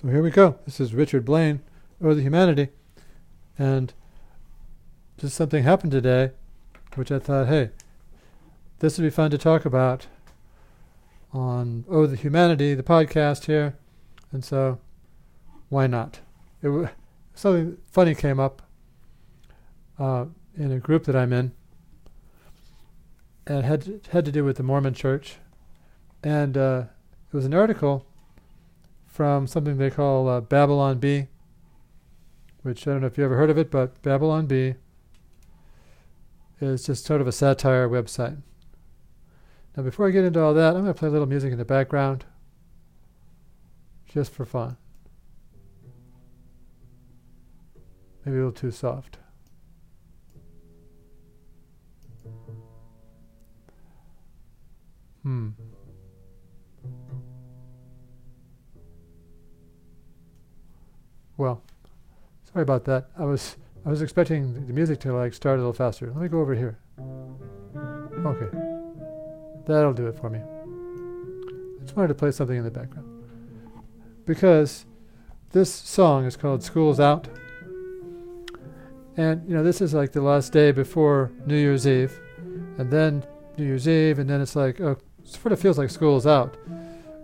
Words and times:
So 0.00 0.06
here 0.06 0.22
we 0.22 0.30
go. 0.30 0.56
This 0.64 0.78
is 0.78 0.94
Richard 0.94 1.24
Blaine, 1.24 1.60
or 2.00 2.14
the 2.14 2.22
Humanity, 2.22 2.68
and 3.58 3.92
just 5.16 5.34
something 5.34 5.64
happened 5.64 5.90
today, 5.90 6.30
which 6.94 7.10
I 7.10 7.18
thought, 7.18 7.48
hey, 7.48 7.70
this 8.78 8.96
would 8.96 9.02
be 9.02 9.10
fun 9.10 9.32
to 9.32 9.38
talk 9.38 9.64
about 9.64 10.06
on 11.32 11.84
Oh 11.88 12.06
the 12.06 12.14
Humanity, 12.14 12.74
the 12.74 12.84
podcast 12.84 13.46
here, 13.46 13.76
and 14.30 14.44
so 14.44 14.78
why 15.68 15.88
not? 15.88 16.20
It 16.62 16.68
w- 16.68 16.88
something 17.34 17.78
funny 17.90 18.14
came 18.14 18.38
up 18.38 18.62
uh, 19.98 20.26
in 20.56 20.70
a 20.70 20.78
group 20.78 21.06
that 21.06 21.16
I'm 21.16 21.32
in, 21.32 21.50
and 23.48 23.64
had 23.64 23.82
to, 23.82 24.00
had 24.12 24.24
to 24.26 24.30
do 24.30 24.44
with 24.44 24.58
the 24.58 24.62
Mormon 24.62 24.94
Church, 24.94 25.38
and 26.22 26.56
uh, 26.56 26.84
it 27.32 27.34
was 27.34 27.46
an 27.46 27.52
article 27.52 28.06
from 29.18 29.48
something 29.48 29.78
they 29.78 29.90
call 29.90 30.28
uh, 30.28 30.40
Babylon 30.40 31.00
Bee, 31.00 31.26
which 32.62 32.86
I 32.86 32.92
don't 32.92 33.00
know 33.00 33.08
if 33.08 33.18
you 33.18 33.24
ever 33.24 33.36
heard 33.36 33.50
of 33.50 33.58
it, 33.58 33.68
but 33.68 34.00
Babylon 34.00 34.46
Bee 34.46 34.76
is 36.60 36.86
just 36.86 37.04
sort 37.04 37.20
of 37.20 37.26
a 37.26 37.32
satire 37.32 37.88
website. 37.88 38.40
Now, 39.76 39.82
before 39.82 40.06
I 40.06 40.12
get 40.12 40.22
into 40.22 40.40
all 40.40 40.54
that, 40.54 40.76
I'm 40.76 40.82
going 40.82 40.94
to 40.94 40.94
play 40.94 41.08
a 41.08 41.10
little 41.10 41.26
music 41.26 41.50
in 41.50 41.58
the 41.58 41.64
background, 41.64 42.26
just 44.08 44.32
for 44.32 44.44
fun. 44.44 44.76
Maybe 48.24 48.36
a 48.36 48.38
little 48.38 48.52
too 48.52 48.70
soft. 48.70 49.18
Hmm. 55.24 55.48
Well, 61.38 61.62
sorry 62.52 62.64
about 62.64 62.84
that. 62.86 63.06
I 63.16 63.24
was 63.24 63.56
I 63.86 63.90
was 63.90 64.02
expecting 64.02 64.66
the 64.66 64.72
music 64.72 64.98
to 65.00 65.14
like 65.14 65.32
start 65.32 65.54
a 65.54 65.58
little 65.58 65.72
faster. 65.72 66.08
Let 66.08 66.16
me 66.16 66.28
go 66.28 66.40
over 66.40 66.54
here. 66.54 66.78
Okay. 68.26 68.48
That'll 69.66 69.92
do 69.92 70.08
it 70.08 70.18
for 70.18 70.28
me. 70.28 70.40
I 70.40 71.82
just 71.82 71.96
wanted 71.96 72.08
to 72.08 72.14
play 72.14 72.32
something 72.32 72.56
in 72.56 72.64
the 72.64 72.70
background. 72.70 73.24
Because 74.26 74.84
this 75.52 75.72
song 75.72 76.24
is 76.24 76.36
called 76.36 76.62
School's 76.62 76.98
Out. 76.98 77.28
And 79.16 79.48
you 79.48 79.54
know, 79.54 79.62
this 79.62 79.80
is 79.80 79.94
like 79.94 80.12
the 80.12 80.20
last 80.20 80.52
day 80.52 80.72
before 80.72 81.30
New 81.46 81.56
Year's 81.56 81.86
Eve. 81.86 82.18
And 82.78 82.90
then 82.90 83.24
New 83.56 83.64
Year's 83.64 83.88
Eve, 83.88 84.18
and 84.18 84.28
then 84.28 84.40
it's 84.40 84.56
like, 84.56 84.80
oh, 84.80 84.92
it 84.92 85.28
sort 85.28 85.52
of 85.52 85.60
feels 85.60 85.78
like 85.78 85.90
school's 85.90 86.26
out. 86.26 86.56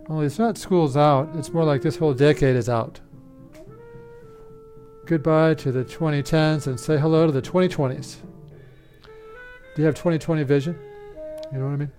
Only 0.09 0.27
it's 0.27 0.39
not 0.39 0.59
school's 0.59 0.97
out, 0.97 1.31
it's 1.35 1.51
more 1.51 1.65
like 1.65 1.83
this 1.83 1.97
whole 1.97 2.15
decade 2.15 2.57
is 2.57 2.69
out. 2.69 3.01
Goodbye 5.07 5.53
to 5.55 5.71
the 5.71 5.85
2010s 5.85 6.67
and 6.67 6.81
say 6.81 6.99
hello 6.99 7.27
to 7.27 7.33
the 7.33 7.43
2020s. 7.43 8.17
Do 9.75 9.83
you 9.83 9.85
have 9.85 9.95
2020 9.95 10.43
vision? 10.45 10.79
You 11.53 11.59
know 11.59 11.67
what 11.67 11.73
I 11.73 11.77
mean? 11.77 11.93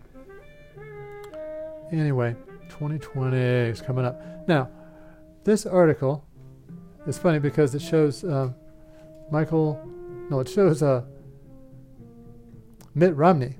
Anyway, 1.91 2.35
2020 2.69 3.37
is 3.37 3.79
coming 3.79 4.05
up. 4.05 4.19
Now, 4.47 4.69
this 5.43 5.67
article 5.67 6.25
is 7.05 7.19
funny 7.19 7.37
because 7.37 7.75
it 7.75 7.81
shows 7.83 8.23
uh, 8.23 8.51
Michael, 9.29 9.79
no, 10.31 10.39
it 10.39 10.49
shows 10.49 10.81
uh, 10.81 11.03
Mitt 12.95 13.15
Romney 13.15 13.55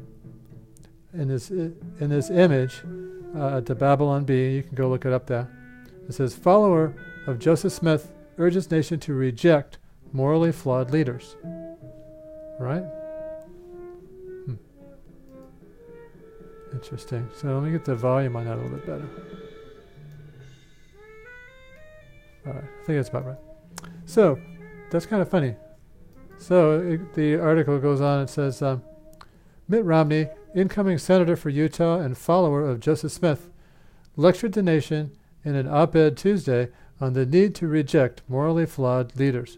in 1.14 1.28
this 1.28 1.52
in 1.52 1.76
this 2.00 2.32
image 2.32 2.82
uh, 3.36 3.58
at 3.58 3.68
the 3.68 3.76
Babylon 3.76 4.26
Bee. 4.26 4.56
You 4.56 4.64
can 4.64 4.74
go 4.74 4.90
look 4.90 5.06
it 5.06 5.14
up 5.14 5.28
there. 5.28 5.48
It 6.10 6.14
says, 6.14 6.34
"Follower 6.34 6.96
of 7.28 7.38
Joseph 7.38 7.74
Smith 7.74 8.12
urges 8.38 8.70
nation 8.72 9.00
to 9.02 9.14
reject 9.14 9.78
morally 10.12 10.52
flawed 10.52 10.92
leaders." 10.92 11.36
Right? 12.60 12.84
Hmm. 14.46 14.56
Interesting. 16.74 17.30
So 17.36 17.54
let 17.54 17.64
me 17.64 17.72
get 17.72 17.86
the 17.86 17.96
volume 17.96 18.36
on 18.36 18.46
that 18.46 18.54
a 18.54 18.62
little 18.62 18.78
bit 18.78 18.86
better. 18.86 19.10
All 22.48 22.54
right, 22.54 22.64
I 22.64 22.86
think 22.86 22.98
that's 23.00 23.10
about 23.10 23.26
right. 23.26 23.38
So 24.06 24.40
that's 24.92 25.06
kind 25.06 25.22
of 25.22 25.30
funny. 25.30 25.56
So 26.38 26.80
it, 26.80 27.14
the 27.14 27.38
article 27.38 27.80
goes 27.80 28.02
on. 28.02 28.20
and 28.20 28.30
says. 28.30 28.62
Um, 28.62 28.84
Mitt 29.68 29.84
Romney, 29.84 30.28
incoming 30.54 31.00
senator 31.00 31.36
for 31.36 31.50
Utah 31.50 32.00
and 32.00 32.16
follower 32.16 32.62
of 32.68 32.80
Joseph 32.80 33.12
Smith, 33.12 33.50
lectured 34.16 34.54
the 34.54 34.62
nation 34.62 35.18
in 35.44 35.56
an 35.56 35.68
op 35.68 35.96
ed 35.96 36.16
Tuesday 36.16 36.70
on 37.00 37.14
the 37.14 37.26
need 37.26 37.56
to 37.56 37.68
reject 37.68 38.22
morally 38.28 38.66
flawed 38.66 39.16
leaders. 39.18 39.58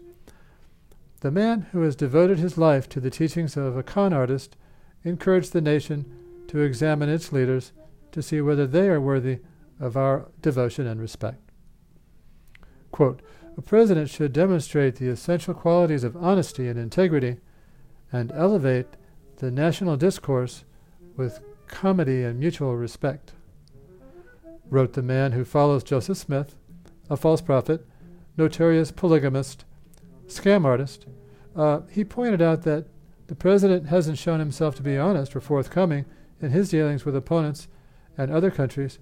The 1.20 1.30
man 1.30 1.66
who 1.72 1.82
has 1.82 1.96
devoted 1.96 2.38
his 2.38 2.58
life 2.58 2.88
to 2.90 3.00
the 3.00 3.10
teachings 3.10 3.56
of 3.56 3.76
a 3.76 3.82
con 3.82 4.12
artist 4.12 4.56
encouraged 5.04 5.52
the 5.52 5.60
nation 5.60 6.04
to 6.48 6.60
examine 6.60 7.08
its 7.08 7.32
leaders 7.32 7.72
to 8.12 8.22
see 8.22 8.40
whether 8.40 8.66
they 8.66 8.88
are 8.88 9.00
worthy 9.00 9.38
of 9.80 9.96
our 9.96 10.28
devotion 10.40 10.86
and 10.86 11.00
respect. 11.00 11.40
Quote, 12.90 13.20
a 13.56 13.62
president 13.62 14.08
should 14.08 14.32
demonstrate 14.32 14.96
the 14.96 15.08
essential 15.08 15.54
qualities 15.54 16.04
of 16.04 16.16
honesty 16.16 16.68
and 16.68 16.78
integrity 16.78 17.38
and 18.12 18.30
elevate 18.32 18.86
the 19.38 19.50
national 19.50 19.96
discourse 19.96 20.64
with 21.16 21.40
comedy 21.66 22.22
and 22.22 22.38
mutual 22.38 22.76
respect, 22.76 23.32
wrote 24.70 24.92
the 24.92 25.02
man 25.02 25.32
who 25.32 25.44
follows 25.44 25.82
Joseph 25.82 26.16
Smith, 26.18 26.54
a 27.10 27.16
false 27.16 27.40
prophet, 27.40 27.86
notorious 28.36 28.90
polygamist, 28.90 29.64
scam 30.26 30.64
artist. 30.64 31.06
Uh, 31.56 31.80
he 31.90 32.04
pointed 32.04 32.42
out 32.42 32.62
that 32.62 32.86
the 33.26 33.34
president 33.34 33.86
hasn't 33.88 34.18
shown 34.18 34.38
himself 34.38 34.74
to 34.76 34.82
be 34.82 34.96
honest 34.96 35.34
or 35.34 35.40
forthcoming 35.40 36.04
in 36.40 36.50
his 36.50 36.70
dealings 36.70 37.04
with 37.04 37.16
opponents 37.16 37.68
and 38.16 38.30
other 38.30 38.50
countries, 38.50 38.98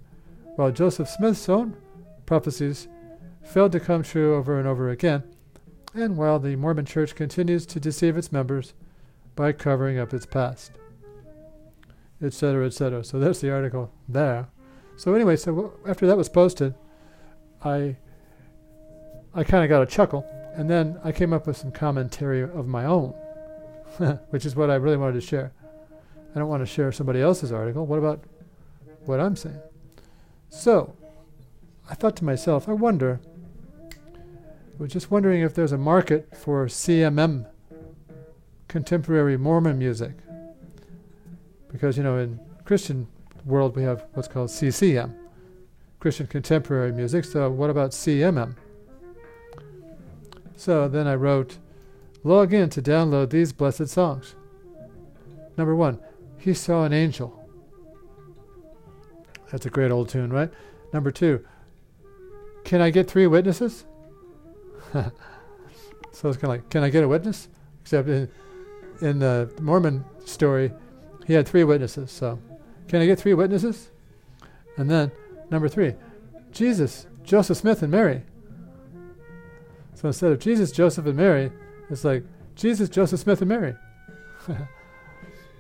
while 0.57 0.71
Joseph 0.71 1.09
Smith's 1.09 1.49
own 1.49 1.77
prophecies 2.25 2.89
failed 3.43 3.73
to 3.73 3.81
come 3.81 4.03
true 4.03 4.35
over 4.35 4.59
and 4.59 4.67
over 4.67 4.91
again, 4.91 5.23
and 5.95 6.17
while 6.17 6.39
the 6.39 6.57
Mormon 6.57 6.85
Church 6.85 7.15
continues 7.15 7.65
to 7.67 7.81
deceive 7.81 8.17
its 8.17 8.33
members 8.33 8.75
by 9.35 9.53
covering 9.53 9.99
up 9.99 10.13
its 10.13 10.27
past, 10.27 10.73
etc., 12.23 12.67
etc. 12.67 13.05
So 13.05 13.19
there's 13.19 13.41
the 13.41 13.53
article 13.53 13.93
there. 14.09 14.49
So 14.97 15.15
anyway, 15.15 15.37
so 15.37 15.75
after 15.87 16.07
that 16.07 16.17
was 16.17 16.29
posted, 16.29 16.75
I 17.63 17.97
I 19.35 19.45
kind 19.45 19.63
of 19.63 19.69
got 19.69 19.83
a 19.83 19.87
chuckle, 19.87 20.25
and 20.55 20.69
then 20.69 20.99
I 21.05 21.13
came 21.13 21.33
up 21.33 21.47
with 21.47 21.57
some 21.57 21.71
commentary 21.71 22.43
of 22.43 22.67
my 22.67 22.87
own, 22.87 23.11
which 24.31 24.47
is 24.47 24.57
what 24.57 24.71
I 24.71 24.77
really 24.77 24.97
wanted 24.97 25.15
to 25.15 25.21
share. 25.21 25.53
I 26.35 26.39
don't 26.39 26.49
want 26.49 26.63
to 26.63 26.67
share 26.67 26.91
somebody 26.93 27.21
else's 27.21 27.53
article. 27.53 27.87
What 27.87 27.99
about 27.99 28.25
what 29.05 29.21
I'm 29.21 29.37
saying? 29.37 29.61
So 30.49 30.95
I 31.89 31.95
thought 31.95 32.17
to 32.17 32.25
myself, 32.25 32.69
I 32.69 32.73
wonder. 32.73 33.21
I 33.93 34.83
was 34.83 34.93
just 34.93 35.11
wondering 35.11 35.43
if 35.43 35.55
there's 35.55 35.73
a 35.73 35.79
market 35.79 36.37
for 36.37 36.67
CMM 36.67 37.47
contemporary 38.69 39.37
Mormon 39.37 39.79
music. 39.79 40.13
Because, 41.73 41.97
you 41.97 42.03
know, 42.03 42.19
in 42.19 42.41
Christian 42.65 43.07
world 43.45 43.77
we 43.77 43.83
have 43.83 44.05
what's 44.15 44.29
called 44.29 44.51
CCM, 44.51 45.15
Christian 46.07 46.29
contemporary 46.29 46.93
music. 46.93 47.25
So 47.25 47.51
what 47.51 47.69
about 47.69 47.91
CMM? 47.91 48.55
So 50.55 50.87
then 50.87 51.09
I 51.09 51.17
wrote, 51.17 51.59
log 52.23 52.55
in 52.55 52.71
to 52.71 52.81
download 52.81 53.31
these 53.31 53.53
blessed 53.53 53.89
songs. 53.89 54.37
Number 55.59 55.75
one, 55.75 55.99
He 56.39 56.55
Saw 56.55 56.85
an 56.85 56.93
Angel. 56.93 57.45
That's 59.51 59.67
a 59.67 59.69
great 59.69 59.91
old 59.91 60.09
tune, 60.09 60.33
right? 60.33 60.49
Number 60.93 61.11
two, 61.11 61.45
Can 62.63 62.81
I 62.81 62.91
Get 62.91 63.11
Three 63.11 63.27
Witnesses? 63.27 63.85
so 64.93 65.11
it's 66.29 66.37
kind 66.37 66.45
of 66.45 66.51
like, 66.51 66.71
Can 66.71 66.85
I 66.85 66.89
get 66.89 67.03
a 67.03 67.09
witness? 67.09 67.49
Except 67.83 68.07
in, 68.07 68.31
in 69.01 69.19
the 69.19 69.53
Mormon 69.61 70.05
story, 70.25 70.71
he 71.27 71.33
had 71.33 71.49
three 71.49 71.65
witnesses. 71.65 72.13
So, 72.13 72.39
can 72.87 73.03
I 73.03 73.07
get 73.07 73.19
three 73.19 73.35
witnesses? 73.35 73.91
And 74.77 74.89
then, 74.89 75.11
number 75.51 75.69
three, 75.69 75.95
Jesus, 76.53 77.07
Joseph 77.25 77.59
Smith, 77.59 77.83
and 77.83 77.91
Mary. 77.91 78.23
So 79.95 80.09
instead 80.09 80.33
of 80.33 80.39
Jesus, 80.39 80.73
Joseph, 80.73 81.07
and 81.07 81.17
Mary, 81.17 81.51
it's 81.89 82.05
like 82.05 82.25
Jesus, 82.55 82.89
Joseph 82.89 83.21
Smith, 83.21 83.41
and 83.41 83.49
Mary. 83.49 83.75
and 84.49 84.67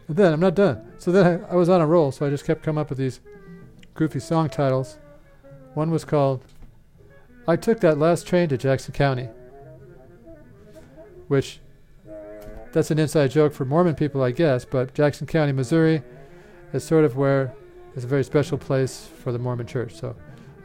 then 0.08 0.32
I'm 0.32 0.40
not 0.40 0.54
done. 0.54 0.92
So 0.98 1.10
then 1.10 1.44
I, 1.44 1.52
I 1.52 1.54
was 1.54 1.68
on 1.68 1.80
a 1.80 1.86
roll, 1.86 2.12
so 2.12 2.26
I 2.26 2.30
just 2.30 2.44
kept 2.44 2.62
coming 2.62 2.80
up 2.80 2.90
with 2.90 2.98
these 2.98 3.20
goofy 3.94 4.20
song 4.20 4.48
titles. 4.48 4.98
One 5.74 5.90
was 5.90 6.04
called 6.04 6.44
I 7.48 7.56
Took 7.56 7.80
That 7.80 7.98
Last 7.98 8.26
Train 8.26 8.48
to 8.48 8.58
Jackson 8.58 8.92
County, 8.92 9.28
which 11.28 11.60
that's 12.72 12.90
an 12.90 12.98
inside 12.98 13.30
joke 13.30 13.54
for 13.54 13.64
Mormon 13.64 13.94
people, 13.94 14.22
I 14.22 14.32
guess, 14.32 14.64
but 14.64 14.94
Jackson 14.94 15.26
County, 15.26 15.52
Missouri 15.52 16.02
is 16.72 16.84
sort 16.84 17.04
of 17.04 17.16
where 17.16 17.54
it's 17.96 18.04
a 18.04 18.08
very 18.08 18.24
special 18.24 18.58
place 18.58 19.08
for 19.22 19.32
the 19.32 19.38
Mormon 19.38 19.66
church. 19.66 19.94
So 19.94 20.14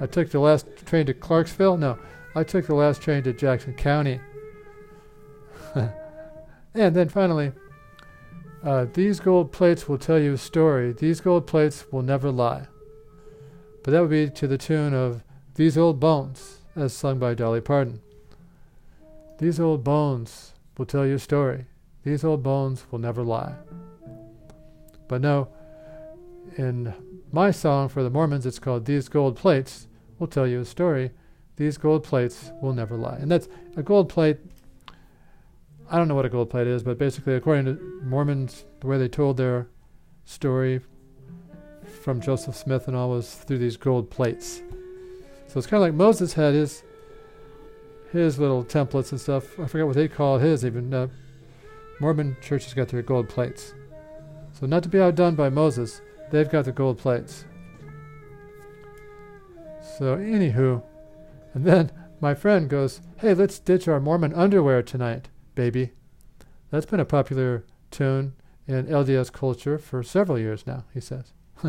I 0.02 0.06
took 0.06 0.30
the 0.30 0.40
last 0.40 0.68
train 0.86 1.06
to 1.06 1.14
Clarksville. 1.14 1.78
No, 1.78 1.98
I 2.36 2.44
took 2.44 2.68
the 2.68 2.76
last 2.76 3.02
train 3.02 3.24
to 3.24 3.32
Jackson 3.32 3.74
County. 3.74 4.20
and 5.76 6.94
then 6.94 7.08
finally, 7.08 7.54
uh, 8.64 8.86
these 8.94 9.22
gold 9.22 9.54
plates 9.54 9.88
will 9.88 9.98
tell 9.98 10.20
you 10.20 10.34
a 10.34 10.38
story. 10.38 10.92
These 10.92 11.22
gold 11.22 11.48
plates 11.48 11.86
will 11.90 12.02
never 12.02 12.30
lie. 12.32 12.68
But 13.82 13.92
that 13.92 14.02
would 14.02 14.10
be 14.10 14.30
to 14.30 14.48
the 14.48 14.58
tune 14.58 14.94
of 14.94 15.24
These 15.56 15.78
Old 15.78 16.00
Bones, 16.00 16.60
as 16.76 16.94
sung 16.94 17.18
by 17.18 17.34
Dolly 17.34 17.62
Parton. 17.62 18.02
These 19.40 19.60
old 19.60 19.84
bones 19.84 20.54
will 20.78 20.86
tell 20.86 21.06
you 21.06 21.16
a 21.16 21.20
story. 21.20 21.66
These 22.04 22.24
old 22.24 22.44
bones 22.44 22.86
will 22.92 23.00
never 23.00 23.24
lie. 23.24 23.56
But 25.08 25.22
no, 25.22 25.48
in 26.58 26.94
my 27.32 27.52
song 27.52 27.88
for 27.88 28.04
the 28.04 28.10
Mormons, 28.10 28.46
it's 28.46 28.60
called 28.60 28.86
These 28.86 29.08
Gold 29.08 29.36
Plates 29.38 29.88
Will 30.20 30.28
Tell 30.28 30.48
You 30.48 30.62
a 30.62 30.66
Story. 30.66 31.12
These 31.56 31.78
gold 31.78 32.04
plates 32.04 32.52
will 32.62 32.74
never 32.74 32.96
lie. 32.96 33.18
And 33.18 33.32
that's 33.32 33.48
a 33.78 33.84
gold 33.84 34.10
plate. 34.10 34.38
I 35.90 35.98
don't 35.98 36.08
know 36.08 36.16
what 36.16 36.26
a 36.26 36.30
gold 36.30 36.50
plate 36.50 36.68
is, 36.68 36.84
but 36.84 36.98
basically, 36.98 37.36
according 37.36 37.66
to 37.66 38.02
Mormons, 38.04 38.66
the 38.80 38.88
way 38.88 38.98
they 38.98 39.08
told 39.08 39.38
their 39.38 39.68
story 40.26 40.82
from 42.04 42.22
Joseph 42.22 42.56
Smith 42.56 42.88
and 42.88 42.96
all 42.96 43.10
was 43.10 43.34
through 43.34 43.60
these 43.60 43.78
gold 43.78 44.10
plates. 44.10 44.62
So 45.48 45.58
it's 45.58 45.68
kind 45.68 45.84
of 45.84 45.88
like 45.88 45.94
Moses 45.94 46.34
had 46.34 46.54
his 46.54 46.84
his 48.12 48.40
little 48.40 48.64
templates 48.64 49.12
and 49.12 49.22
stuff. 49.22 49.58
I 49.60 49.68
forget 49.68 49.88
what 49.88 49.96
they 49.96 50.08
call 50.08 50.38
his. 50.38 50.66
Even 50.66 50.94
uh, 50.94 51.08
Mormon 52.00 52.36
churches 52.42 52.74
got 52.74 52.90
their 52.90 53.02
gold 53.02 53.30
plates. 53.30 53.74
So 54.60 54.66
not 54.66 54.84
to 54.84 54.90
be 54.90 55.00
outdone 55.00 55.36
by 55.36 55.50
Moses, 55.50 56.02
they've 56.32 56.50
got 56.50 56.66
the 56.66 56.72
gold 56.72 56.98
plates. 56.98 57.46
So 59.98 60.18
anywho, 60.18 60.82
and 61.54 61.66
then 61.66 61.92
my 62.20 62.34
friend 62.34 62.70
goes, 62.70 63.02
"Hey, 63.18 63.34
let's 63.34 63.60
ditch 63.60 63.88
our 63.88 64.00
Mormon 64.00 64.34
underwear 64.34 64.82
tonight, 64.82 65.30
baby." 65.56 65.92
That's 66.72 66.86
been 66.86 67.00
a 67.00 67.06
popular 67.06 67.66
tune 67.92 68.34
in 68.68 68.88
LDS 68.88 69.32
culture 69.32 69.78
for 69.78 70.02
several 70.02 70.40
years 70.40 70.66
now. 70.66 70.86
He 70.94 71.02
says. 71.02 71.34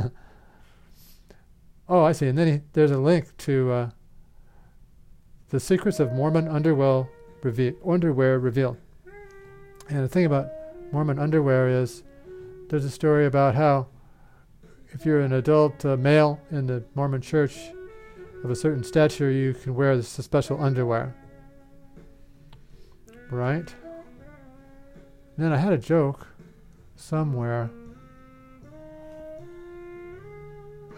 oh, 1.88 2.04
I 2.04 2.12
see. 2.12 2.28
And 2.28 2.38
then 2.38 2.46
he, 2.46 2.60
there's 2.72 2.90
a 2.90 2.98
link 2.98 3.36
to 3.38 3.72
uh, 3.72 3.90
the 5.50 5.60
secrets 5.60 6.00
of 6.00 6.12
Mormon 6.12 6.48
underwear, 6.48 7.08
reve- 7.42 7.76
underwear 7.86 8.38
revealed. 8.38 8.78
And 9.88 10.04
the 10.04 10.08
thing 10.08 10.24
about 10.24 10.48
Mormon 10.92 11.18
underwear 11.18 11.68
is 11.68 12.02
there's 12.68 12.84
a 12.84 12.90
story 12.90 13.26
about 13.26 13.54
how 13.54 13.88
if 14.92 15.06
you're 15.06 15.20
an 15.20 15.32
adult 15.32 15.84
uh, 15.84 15.96
male 15.96 16.40
in 16.50 16.66
the 16.66 16.84
Mormon 16.94 17.20
church 17.20 17.58
of 18.44 18.50
a 18.50 18.56
certain 18.56 18.84
stature, 18.84 19.30
you 19.30 19.54
can 19.54 19.74
wear 19.74 19.96
this 19.96 20.08
special 20.08 20.62
underwear. 20.62 21.14
Right? 23.30 23.74
And 25.36 25.44
then 25.44 25.52
I 25.52 25.56
had 25.56 25.72
a 25.72 25.78
joke 25.78 26.26
somewhere. 26.96 27.70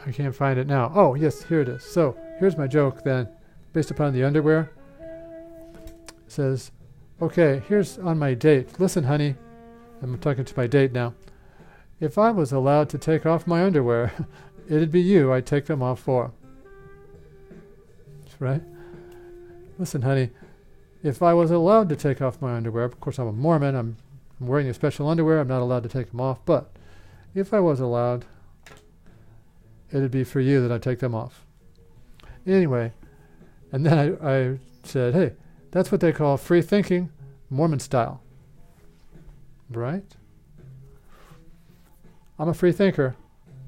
I 0.05 0.11
can't 0.13 0.35
find 0.35 0.59
it 0.59 0.67
now. 0.67 0.93
Oh, 0.95 1.15
yes, 1.15 1.43
here 1.45 1.61
it 1.61 1.69
is. 1.69 1.85
So 1.85 2.17
here's 2.39 2.59
my 2.59 2.67
joke 2.67 3.05
then, 3.05 3.29
based 3.73 3.91
upon 3.91 4.13
the 4.13 4.25
underwear. 4.25 4.71
It 5.01 6.33
says, 6.33 6.73
okay, 7.23 7.63
here's 7.69 7.99
on 7.99 8.19
my 8.19 8.35
date. 8.35 8.81
Listen, 8.81 9.05
honey. 9.05 9.37
I'm 10.03 10.19
talking 10.19 10.45
to 10.45 10.57
my 10.57 10.67
date 10.67 10.93
now. 10.93 11.15
If 12.01 12.19
I 12.19 12.31
was 12.31 12.53
allowed 12.53 12.89
to 12.91 12.99
take 12.99 13.25
off 13.25 13.47
my 13.47 13.65
underwear, 13.65 14.13
it'd 14.69 14.91
be 14.91 15.01
you 15.01 15.33
I'd 15.33 15.47
take 15.47 15.67
them 15.67 15.83
off 15.83 16.01
for. 16.01 16.33
Right? 18.41 18.63
Listen, 19.79 20.03
honey, 20.03 20.31
if 21.03 21.23
I 21.23 21.35
was 21.35 21.51
allowed 21.51 21.89
to 21.91 21.97
take 21.97 22.21
off 22.21 22.43
my 22.43 22.57
underwear, 22.57 22.85
of 22.85 23.01
course 23.01 23.19
I'm 23.19 23.29
a 23.29 23.33
Mormon, 23.33 23.75
I'm, 23.75 23.97
I'm 24.41 24.47
wearing 24.47 24.69
a 24.69 24.75
special 24.75 25.09
underwear, 25.09 25.39
I'm 25.39 25.49
not 25.49 25.63
allowed 25.63 25.85
to 25.85 25.89
take 25.89 26.11
them 26.11 26.21
off, 26.21 26.39
but 26.45 26.71
if 27.35 27.55
I 27.55 27.61
was 27.61 27.81
allowed, 27.81 28.25
it'd 29.93 30.11
be 30.11 30.25
for 30.25 30.41
you 30.41 30.61
that 30.61 30.73
I'd 30.73 30.83
take 30.83 30.99
them 30.99 31.15
off. 31.15 31.45
Anyway, 32.47 32.93
and 33.73 33.87
then 33.87 33.99
I, 34.23 34.33
I 34.53 34.59
said, 34.83 35.15
hey, 35.15 35.33
that's 35.71 35.91
what 35.91 36.01
they 36.01 36.13
call 36.13 36.37
free 36.37 36.63
thinking, 36.63 37.11
Mormon 37.51 37.81
style. 37.81 38.21
Right? 39.71 40.05
I'm 42.39 42.49
a 42.49 42.55
free 42.55 42.73
thinker. 42.73 43.17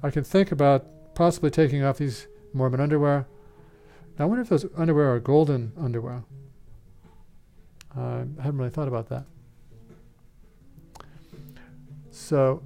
I 0.02 0.10
can 0.10 0.24
think 0.24 0.52
about 0.52 1.14
possibly 1.14 1.50
taking 1.50 1.82
off 1.82 1.98
these 1.98 2.26
Mormon 2.52 2.80
underwear. 2.80 3.26
Now, 4.18 4.24
I 4.24 4.28
wonder 4.28 4.42
if 4.42 4.48
those 4.48 4.66
underwear 4.76 5.14
are 5.14 5.20
golden 5.20 5.72
underwear. 5.78 6.24
I 7.96 8.24
hadn't 8.42 8.58
really 8.58 8.70
thought 8.70 8.88
about 8.88 9.08
that. 9.08 9.24
So, 12.10 12.62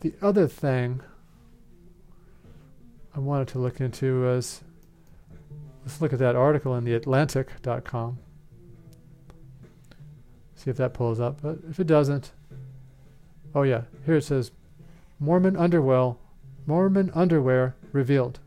the 0.00 0.14
other 0.22 0.46
thing 0.46 1.02
I 3.14 3.20
wanted 3.20 3.48
to 3.48 3.58
look 3.58 3.80
into 3.80 4.22
was 4.22 4.62
let's 5.84 6.00
look 6.00 6.12
at 6.12 6.18
that 6.18 6.36
article 6.36 6.76
in 6.76 6.84
the 6.84 6.94
Atlantic.com. 6.94 8.18
See 10.54 10.70
if 10.70 10.76
that 10.76 10.94
pulls 10.94 11.20
up. 11.20 11.40
But 11.40 11.58
if 11.68 11.80
it 11.80 11.86
doesn't, 11.86 12.32
oh 13.54 13.62
yeah, 13.62 13.82
here 14.04 14.16
it 14.16 14.24
says 14.24 14.50
Mormon 15.20 15.56
underwear, 15.56 16.14
Mormon 16.66 17.10
underwear 17.14 17.74
revealed. 17.92 18.38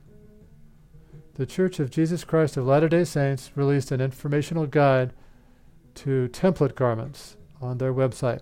The 1.33 1.45
Church 1.45 1.79
of 1.79 1.89
Jesus 1.89 2.23
Christ 2.23 2.55
of 2.55 2.65
Latter-day 2.65 3.03
Saints 3.03 3.51
released 3.55 3.91
an 3.91 3.99
informational 3.99 4.67
guide 4.67 5.13
to 5.95 6.29
template 6.29 6.75
garments 6.75 7.35
on 7.61 7.77
their 7.77 7.93
website. 7.93 8.41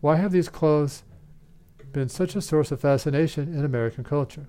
Why 0.00 0.16
have 0.16 0.32
these 0.32 0.48
clothes 0.48 1.02
been 1.92 2.08
such 2.08 2.34
a 2.34 2.40
source 2.40 2.70
of 2.70 2.80
fascination 2.80 3.52
in 3.52 3.64
American 3.64 4.04
culture? 4.04 4.46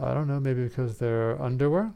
I 0.00 0.12
don't 0.12 0.26
know, 0.26 0.40
maybe 0.40 0.64
because 0.64 0.98
they're 0.98 1.40
underwear? 1.40 1.94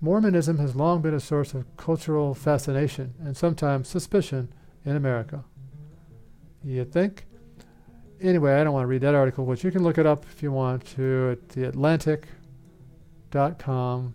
Mormonism 0.00 0.58
has 0.58 0.76
long 0.76 1.00
been 1.00 1.14
a 1.14 1.20
source 1.20 1.54
of 1.54 1.76
cultural 1.76 2.34
fascination 2.34 3.14
and 3.20 3.36
sometimes 3.36 3.88
suspicion 3.88 4.52
in 4.84 4.96
America. 4.96 5.44
You 6.62 6.84
think? 6.84 7.24
Anyway, 8.20 8.52
I 8.52 8.64
don't 8.64 8.72
want 8.72 8.82
to 8.82 8.88
read 8.88 9.02
that 9.02 9.14
article, 9.14 9.44
but 9.44 9.62
you 9.62 9.70
can 9.70 9.84
look 9.84 9.98
it 9.98 10.06
up 10.06 10.26
if 10.30 10.42
you 10.42 10.50
want 10.50 10.84
to 10.96 11.30
at 11.32 11.46
theatlantic.com. 11.48 14.14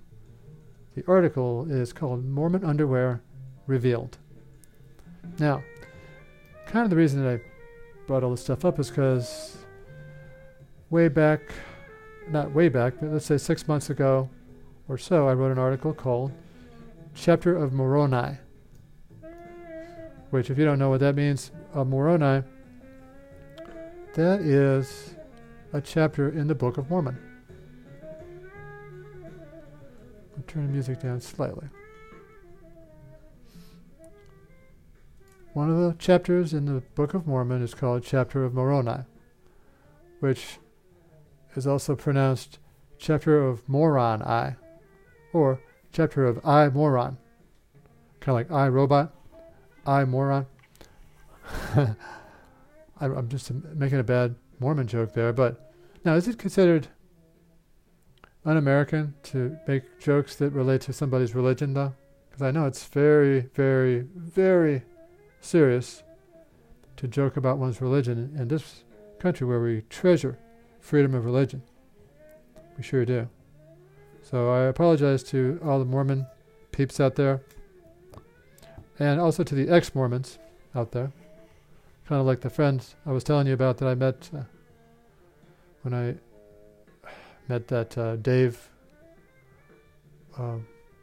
The 0.95 1.03
article 1.07 1.71
is 1.71 1.93
called 1.93 2.25
Mormon 2.25 2.65
Underwear 2.65 3.21
Revealed. 3.65 4.17
Now, 5.39 5.63
kind 6.65 6.83
of 6.83 6.89
the 6.89 6.97
reason 6.97 7.23
that 7.23 7.39
I 7.39 7.41
brought 8.05 8.23
all 8.23 8.31
this 8.31 8.41
stuff 8.41 8.65
up 8.65 8.77
is 8.79 8.89
because 8.89 9.55
way 10.89 11.07
back 11.07 11.53
not 12.29 12.53
way 12.53 12.69
back, 12.69 12.95
but 12.99 13.11
let's 13.11 13.25
say 13.25 13.37
six 13.37 13.67
months 13.67 13.89
ago 13.89 14.29
or 14.87 14.97
so, 14.97 15.27
I 15.27 15.33
wrote 15.33 15.51
an 15.51 15.59
article 15.59 15.93
called 15.93 16.31
Chapter 17.15 17.55
of 17.55 17.73
Moroni, 17.73 18.37
which, 20.29 20.49
if 20.49 20.57
you 20.57 20.65
don't 20.65 20.79
know 20.79 20.89
what 20.89 20.99
that 21.01 21.15
means, 21.15 21.51
uh, 21.73 21.83
Moroni, 21.83 22.43
that 24.13 24.41
is 24.41 25.15
a 25.73 25.81
chapter 25.81 26.29
in 26.29 26.47
the 26.47 26.53
Book 26.55 26.77
of 26.77 26.89
Mormon. 26.89 27.17
I'll 30.37 30.43
turn 30.47 30.67
the 30.67 30.71
music 30.71 31.01
down 31.01 31.19
slightly. 31.19 31.67
One 35.53 35.69
of 35.69 35.77
the 35.77 35.95
chapters 35.97 36.53
in 36.53 36.65
the 36.65 36.81
Book 36.95 37.13
of 37.13 37.25
Mormon 37.25 37.63
is 37.63 37.73
called 37.73 38.03
Chapter 38.03 38.43
of 38.43 38.53
Moroni, 38.53 39.03
which 40.19 40.59
is 41.55 41.65
also 41.65 41.95
pronounced 41.95 42.59
chapter 42.97 43.43
of 43.43 43.67
moron 43.67 44.21
I, 44.21 44.55
or 45.31 45.59
chapter 45.91 46.25
of 46.25 46.43
I 46.45 46.69
moron, 46.69 47.17
kind 48.19 48.39
of 48.39 48.51
like 48.51 48.51
I 48.51 48.67
robot, 48.67 49.13
I 49.85 50.05
moron. 50.05 50.45
I'm 53.11 53.29
just 53.29 53.51
making 53.51 53.99
a 53.99 54.03
bad 54.03 54.35
Mormon 54.59 54.87
joke 54.87 55.13
there, 55.13 55.33
but 55.33 55.73
now 56.05 56.15
is 56.15 56.27
it 56.27 56.37
considered 56.37 56.87
un-American 58.45 59.13
to 59.23 59.57
make 59.67 59.99
jokes 59.99 60.35
that 60.37 60.51
relate 60.51 60.81
to 60.81 60.93
somebody's 60.93 61.35
religion, 61.35 61.73
though? 61.73 61.93
Because 62.29 62.41
I 62.41 62.51
know 62.51 62.65
it's 62.65 62.85
very, 62.85 63.41
very, 63.53 64.05
very 64.15 64.83
serious 65.41 66.03
to 66.97 67.07
joke 67.07 67.37
about 67.37 67.57
one's 67.57 67.81
religion 67.81 68.33
in 68.37 68.47
this 68.47 68.83
country 69.19 69.45
where 69.47 69.61
we 69.61 69.81
treasure 69.89 70.37
freedom 70.79 71.13
of 71.13 71.25
religion. 71.25 71.61
We 72.77 72.83
sure 72.83 73.05
do. 73.05 73.29
So 74.21 74.49
I 74.51 74.63
apologize 74.63 75.23
to 75.25 75.59
all 75.63 75.79
the 75.79 75.85
Mormon 75.85 76.25
peeps 76.71 76.99
out 76.99 77.15
there, 77.15 77.41
and 78.99 79.19
also 79.19 79.43
to 79.43 79.55
the 79.55 79.69
ex 79.69 79.93
Mormons 79.93 80.39
out 80.75 80.91
there. 80.91 81.11
Kind 82.07 82.19
of 82.19 82.27
like 82.27 82.41
the 82.41 82.49
friends 82.49 82.95
I 83.05 83.11
was 83.11 83.23
telling 83.23 83.47
you 83.47 83.53
about 83.53 83.77
that 83.77 83.87
I 83.87 83.95
met 83.95 84.29
uh, 84.35 84.43
when 85.83 85.93
I 85.93 86.15
met 87.47 87.67
that 87.69 87.97
uh, 87.97 88.15
Dave 88.17 88.69
uh, 90.37 90.57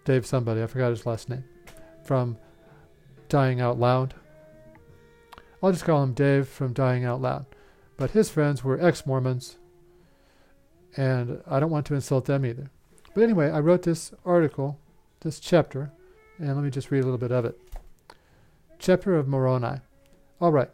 Dave 0.04 0.26
somebody, 0.26 0.62
I 0.62 0.66
forgot 0.66 0.90
his 0.90 1.07
last 1.07 1.28
name, 1.28 1.45
from 2.04 2.37
Dying 3.28 3.61
Out 3.61 3.78
Loud. 3.78 4.14
I'll 5.62 5.73
just 5.73 5.85
call 5.85 6.02
him 6.02 6.14
Dave 6.14 6.49
from 6.49 6.73
Dying 6.73 7.04
Out 7.04 7.21
Loud. 7.21 7.47
But 7.97 8.12
his 8.12 8.30
friends 8.30 8.64
were 8.64 8.80
ex 8.80 9.07
Mormons, 9.07 9.59
and 10.97 11.42
I 11.47 11.61
don't 11.61 11.71
want 11.71 11.87
to 11.87 11.95
insult 11.95 12.25
them 12.25 12.47
either. 12.47 12.71
But 13.14 13.23
anyway, 13.25 13.50
I 13.50 13.61
wrote 13.61 13.83
this 13.83 14.12
article, 14.25 14.78
this 15.21 15.38
chapter, 15.38 15.92
and 16.38 16.54
let 16.54 16.64
me 16.64 16.71
just 16.71 16.90
read 16.90 17.00
a 17.00 17.04
little 17.04 17.19
bit 17.19 17.33
of 17.33 17.45
it. 17.45 17.61
Chapter 18.78 19.16
of 19.16 19.28
Moroni. 19.28 19.80
All 20.40 20.52
right. 20.52 20.71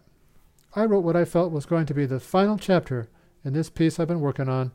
I 0.77 0.85
wrote 0.85 1.05
what 1.05 1.17
I 1.17 1.25
felt 1.25 1.53
was 1.53 1.65
going 1.65 1.87
to 1.87 1.95
be 1.95 2.05
the 2.05 2.21
final 2.21 2.59
chapter 2.59 3.09
in 3.43 3.55
this 3.55 3.71
piece 3.71 3.99
I've 3.99 4.09
been 4.09 4.21
working 4.21 4.51
on, 4.51 4.73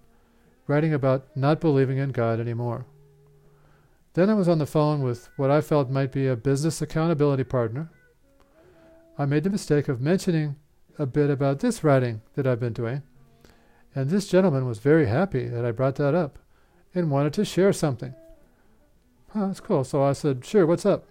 writing 0.65 0.95
about 0.95 1.27
not 1.37 1.61
believing 1.61 1.99
in 1.99 2.09
God 2.09 2.39
anymore. 2.39 2.87
Then 4.13 4.27
I 4.27 4.33
was 4.33 4.49
on 4.49 4.57
the 4.57 4.65
phone 4.65 5.03
with 5.03 5.29
what 5.37 5.51
I 5.51 5.61
felt 5.61 5.91
might 5.91 6.11
be 6.11 6.25
a 6.25 6.35
business 6.35 6.81
accountability 6.81 7.43
partner. 7.43 7.91
I 9.15 9.25
made 9.25 9.43
the 9.43 9.51
mistake 9.51 9.87
of 9.87 10.01
mentioning 10.01 10.55
a 10.97 11.05
bit 11.05 11.29
about 11.29 11.59
this 11.59 11.83
writing 11.83 12.21
that 12.33 12.47
I've 12.47 12.59
been 12.59 12.73
doing, 12.73 13.03
and 13.93 14.09
this 14.09 14.27
gentleman 14.27 14.65
was 14.65 14.79
very 14.79 15.05
happy 15.05 15.47
that 15.49 15.65
I 15.65 15.71
brought 15.71 15.97
that 15.97 16.15
up 16.15 16.39
and 16.95 17.11
wanted 17.11 17.33
to 17.33 17.45
share 17.45 17.73
something. 17.73 18.15
Huh, 19.29 19.47
that's 19.47 19.59
cool. 19.59 19.83
So 19.83 20.01
I 20.01 20.13
said, 20.13 20.43
Sure, 20.43 20.65
what's 20.65 20.85
up? 20.85 21.05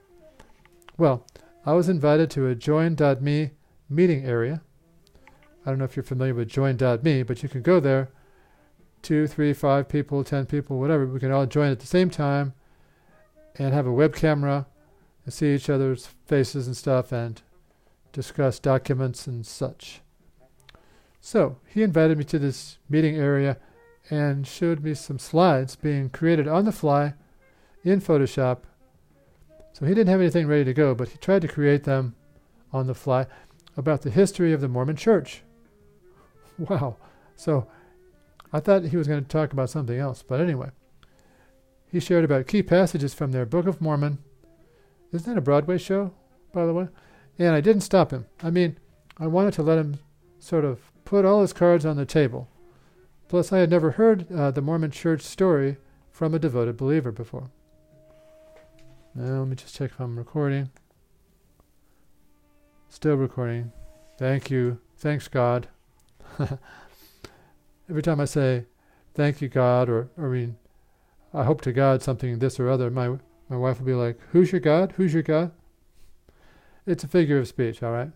Well, 0.98 1.24
I 1.64 1.74
was 1.74 1.88
invited 1.88 2.28
to 2.32 2.48
a 2.48 2.56
join.me 2.56 3.50
meeting 3.88 4.24
area. 4.24 4.62
I 5.64 5.70
don't 5.70 5.78
know 5.78 5.84
if 5.84 5.96
you're 5.96 6.02
familiar 6.02 6.34
with 6.34 6.48
join.me, 6.48 7.22
but 7.22 7.42
you 7.42 7.48
can 7.48 7.62
go 7.62 7.80
there, 7.80 8.10
two, 9.02 9.26
three, 9.26 9.52
five 9.52 9.88
people, 9.88 10.24
ten 10.24 10.46
people, 10.46 10.78
whatever. 10.78 11.06
We 11.06 11.20
can 11.20 11.32
all 11.32 11.46
join 11.46 11.70
at 11.70 11.80
the 11.80 11.86
same 11.86 12.08
time 12.08 12.54
and 13.56 13.74
have 13.74 13.86
a 13.86 13.92
web 13.92 14.14
camera 14.14 14.66
and 15.24 15.34
see 15.34 15.54
each 15.54 15.68
other's 15.68 16.08
faces 16.26 16.66
and 16.66 16.76
stuff 16.76 17.12
and 17.12 17.42
discuss 18.12 18.58
documents 18.58 19.26
and 19.26 19.46
such. 19.46 20.00
So 21.20 21.58
he 21.66 21.82
invited 21.82 22.16
me 22.16 22.24
to 22.24 22.38
this 22.38 22.78
meeting 22.88 23.16
area 23.16 23.58
and 24.08 24.46
showed 24.46 24.82
me 24.82 24.94
some 24.94 25.18
slides 25.18 25.76
being 25.76 26.08
created 26.08 26.48
on 26.48 26.64
the 26.64 26.72
fly 26.72 27.14
in 27.84 28.00
Photoshop. 28.00 28.60
So 29.74 29.84
he 29.84 29.94
didn't 29.94 30.08
have 30.08 30.20
anything 30.20 30.46
ready 30.46 30.64
to 30.64 30.74
go, 30.74 30.94
but 30.94 31.10
he 31.10 31.18
tried 31.18 31.42
to 31.42 31.48
create 31.48 31.84
them 31.84 32.14
on 32.72 32.86
the 32.86 32.94
fly 32.94 33.26
about 33.76 34.02
the 34.02 34.10
history 34.10 34.52
of 34.52 34.60
the 34.60 34.68
Mormon 34.68 34.96
Church. 34.96 35.42
Wow. 36.68 36.96
So 37.36 37.66
I 38.52 38.60
thought 38.60 38.84
he 38.84 38.96
was 38.96 39.08
going 39.08 39.22
to 39.22 39.28
talk 39.28 39.52
about 39.52 39.70
something 39.70 39.98
else, 39.98 40.22
but 40.22 40.40
anyway. 40.40 40.70
He 41.90 41.98
shared 41.98 42.24
about 42.24 42.46
key 42.46 42.62
passages 42.62 43.14
from 43.14 43.32
their 43.32 43.46
Book 43.46 43.66
of 43.66 43.80
Mormon. 43.80 44.18
Isn't 45.12 45.32
that 45.32 45.38
a 45.38 45.42
Broadway 45.42 45.78
show, 45.78 46.12
by 46.52 46.66
the 46.66 46.72
way? 46.72 46.88
And 47.38 47.54
I 47.54 47.60
didn't 47.60 47.82
stop 47.82 48.12
him. 48.12 48.26
I 48.42 48.50
mean, 48.50 48.78
I 49.18 49.26
wanted 49.26 49.54
to 49.54 49.62
let 49.62 49.78
him 49.78 49.98
sort 50.38 50.64
of 50.64 50.92
put 51.04 51.24
all 51.24 51.40
his 51.40 51.52
cards 51.52 51.84
on 51.84 51.96
the 51.96 52.06
table. 52.06 52.48
Plus, 53.28 53.52
I 53.52 53.58
had 53.58 53.70
never 53.70 53.92
heard 53.92 54.30
uh, 54.30 54.50
the 54.50 54.60
Mormon 54.60 54.90
church 54.90 55.22
story 55.22 55.78
from 56.10 56.34
a 56.34 56.38
devoted 56.38 56.76
believer 56.76 57.10
before. 57.10 57.50
Now, 59.14 59.40
let 59.40 59.48
me 59.48 59.56
just 59.56 59.74
check 59.74 59.90
if 59.90 60.00
I'm 60.00 60.16
recording. 60.16 60.70
Still 62.88 63.16
recording. 63.16 63.72
Thank 64.18 64.50
you. 64.50 64.78
Thanks, 64.96 65.26
God. 65.26 65.68
Every 67.90 68.02
time 68.02 68.20
I 68.20 68.24
say, 68.24 68.64
thank 69.14 69.40
you, 69.40 69.48
God, 69.48 69.88
or, 69.88 70.10
or 70.16 70.26
I 70.26 70.28
mean, 70.28 70.56
I 71.34 71.44
hope 71.44 71.60
to 71.62 71.72
God 71.72 72.02
something, 72.02 72.38
this 72.38 72.58
or 72.58 72.68
other, 72.68 72.90
my, 72.90 73.16
my 73.48 73.56
wife 73.56 73.78
will 73.78 73.86
be 73.86 73.94
like, 73.94 74.18
who's 74.32 74.52
your 74.52 74.60
God? 74.60 74.94
Who's 74.96 75.12
your 75.12 75.22
God? 75.22 75.52
It's 76.86 77.04
a 77.04 77.08
figure 77.08 77.38
of 77.38 77.48
speech, 77.48 77.82
all 77.82 77.92
right? 77.92 78.10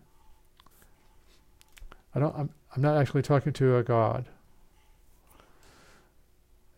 I 2.13 2.19
don't, 2.19 2.35
I'm, 2.35 2.49
I'm 2.75 2.81
not 2.81 2.97
actually 2.97 3.21
talking 3.21 3.53
to 3.53 3.77
a 3.77 3.83
God, 3.83 4.25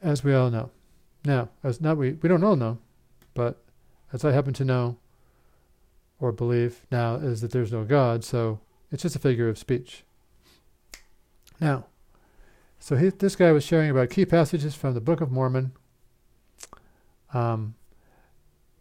as 0.02 0.24
we 0.24 0.34
all 0.34 0.50
know. 0.50 0.72
Now, 1.26 1.50
as 1.64 1.82
not 1.82 1.98
we, 1.98 2.14
we 2.14 2.30
don't 2.30 2.44
all 2.44 2.56
know, 2.56 2.78
but 3.34 3.62
as 4.14 4.24
I 4.24 4.32
happen 4.32 4.54
to 4.54 4.66
know 4.66 4.98
or 6.20 6.32
believe 6.32 6.86
now 6.92 7.16
is 7.16 7.42
that 7.42 7.52
there's 7.52 7.72
no 7.72 7.84
God, 7.84 8.24
so 8.24 8.60
it's 8.92 9.04
just 9.04 9.16
a 9.16 9.20
figure 9.20 9.50
of 9.50 9.58
speech. 9.58 10.04
Now, 11.60 11.86
so 12.80 12.96
he, 12.96 13.10
this 13.10 13.36
guy 13.36 13.52
was 13.52 13.64
sharing 13.64 13.90
about 13.90 14.10
key 14.10 14.26
passages 14.26 14.76
from 14.76 14.94
the 14.94 15.02
Book 15.02 15.22
of 15.22 15.32
Mormon. 15.32 15.72
Um, 17.34 17.76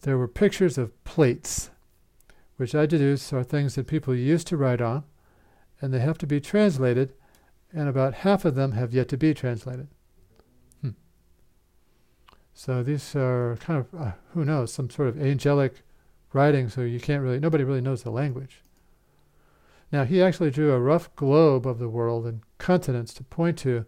there 0.02 0.18
were 0.18 0.28
pictures 0.28 0.78
of 0.78 1.02
plates, 1.04 1.70
which 2.56 2.74
I 2.74 2.86
deduce 2.86 3.32
are 3.32 3.42
things 3.42 3.74
that 3.74 3.86
people 3.86 4.14
used 4.14 4.46
to 4.48 4.56
write 4.56 4.80
on, 4.80 5.04
and 5.80 5.92
they 5.92 6.00
have 6.00 6.18
to 6.18 6.26
be 6.26 6.40
translated, 6.40 7.14
and 7.72 7.88
about 7.88 8.14
half 8.14 8.44
of 8.44 8.54
them 8.54 8.72
have 8.72 8.92
yet 8.92 9.08
to 9.08 9.16
be 9.16 9.34
translated. 9.34 9.88
Hmm. 10.80 10.90
So 12.54 12.82
these 12.82 13.16
are 13.16 13.56
kind 13.60 13.80
of, 13.80 14.00
uh, 14.00 14.12
who 14.32 14.44
knows, 14.44 14.72
some 14.72 14.90
sort 14.90 15.08
of 15.08 15.20
angelic 15.20 15.82
writing, 16.32 16.68
so 16.68 16.82
you 16.82 17.00
can't 17.00 17.22
really, 17.22 17.40
nobody 17.40 17.64
really 17.64 17.80
knows 17.80 18.02
the 18.02 18.10
language. 18.10 18.62
Now, 19.90 20.04
he 20.04 20.22
actually 20.22 20.50
drew 20.50 20.72
a 20.72 20.80
rough 20.80 21.14
globe 21.16 21.66
of 21.66 21.78
the 21.78 21.88
world 21.88 22.26
and 22.26 22.40
continents 22.58 23.12
to 23.14 23.24
point 23.24 23.58
to, 23.58 23.84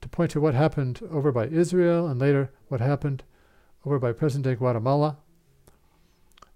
to 0.00 0.08
point 0.08 0.30
to 0.32 0.40
what 0.40 0.54
happened 0.54 1.00
over 1.10 1.32
by 1.32 1.46
Israel 1.46 2.06
and 2.06 2.20
later 2.20 2.50
what 2.68 2.80
happened 2.80 3.22
over 3.84 3.98
by 3.98 4.12
present-day 4.12 4.54
Guatemala. 4.54 5.18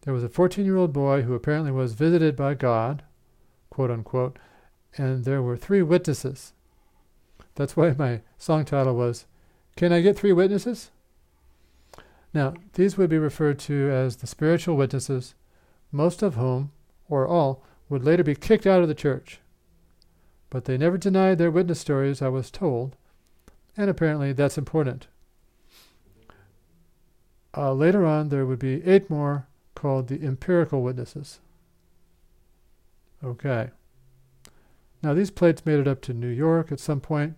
There 0.03 0.15
was 0.15 0.25
a 0.25 0.29
14-year-old 0.29 0.93
boy 0.93 1.23
who 1.23 1.35
apparently 1.35 1.71
was 1.71 1.93
visited 1.93 2.37
by 2.37 2.55
God, 2.55 3.03
quote 3.71 3.91
unquote, 3.91 4.39
and 4.97 5.25
there 5.25 5.43
were 5.43 5.57
three 5.57 5.83
witnesses. 5.83 6.53
That's 7.55 7.77
why 7.77 7.95
my 7.99 8.23
song 8.39 8.65
title 8.65 8.95
was, 8.95 9.27
Can 9.77 9.93
I 9.93 10.01
Get 10.01 10.17
Three 10.17 10.33
Witnesses? 10.33 10.91
Now, 12.33 12.55
these 12.75 12.97
would 12.97 13.11
be 13.11 13.19
referred 13.19 13.59
to 13.61 13.91
as 13.91 14.17
the 14.17 14.27
spiritual 14.27 14.77
witnesses, 14.77 15.35
most 15.91 16.23
of 16.23 16.35
whom, 16.35 16.73
or 17.09 17.27
all, 17.27 17.65
would 17.89 18.05
later 18.05 18.23
be 18.23 18.35
kicked 18.35 18.67
out 18.67 18.83
of 18.83 18.89
the 18.89 18.95
church. 18.95 19.41
But 20.51 20.65
they 20.65 20.79
never 20.79 20.97
denied 20.97 21.39
their 21.39 21.51
witness 21.51 21.81
stories, 21.81 22.23
I 22.23 22.29
was 22.29 22.51
told, 22.51 22.97
and 23.77 23.91
apparently 23.91 24.33
that's 24.33 24.59
important. 24.59 25.09
Uh, 27.57 27.73
later 27.73 28.07
on, 28.07 28.29
there 28.29 28.47
would 28.47 28.59
be 28.59 28.85
eight 28.87 29.11
more 29.11 29.47
called 29.75 30.09
the 30.09 30.23
empirical 30.25 30.83
witnesses. 30.83 31.41
Okay. 33.23 33.71
Now, 35.03 35.15
these 35.15 35.31
plates 35.31 35.67
made 35.67 35.79
it 35.79 35.89
up 35.89 36.01
to 36.03 36.13
New 36.13 36.29
York 36.29 36.73
at 36.73 36.81
some 36.81 37.01
point, 37.01 37.37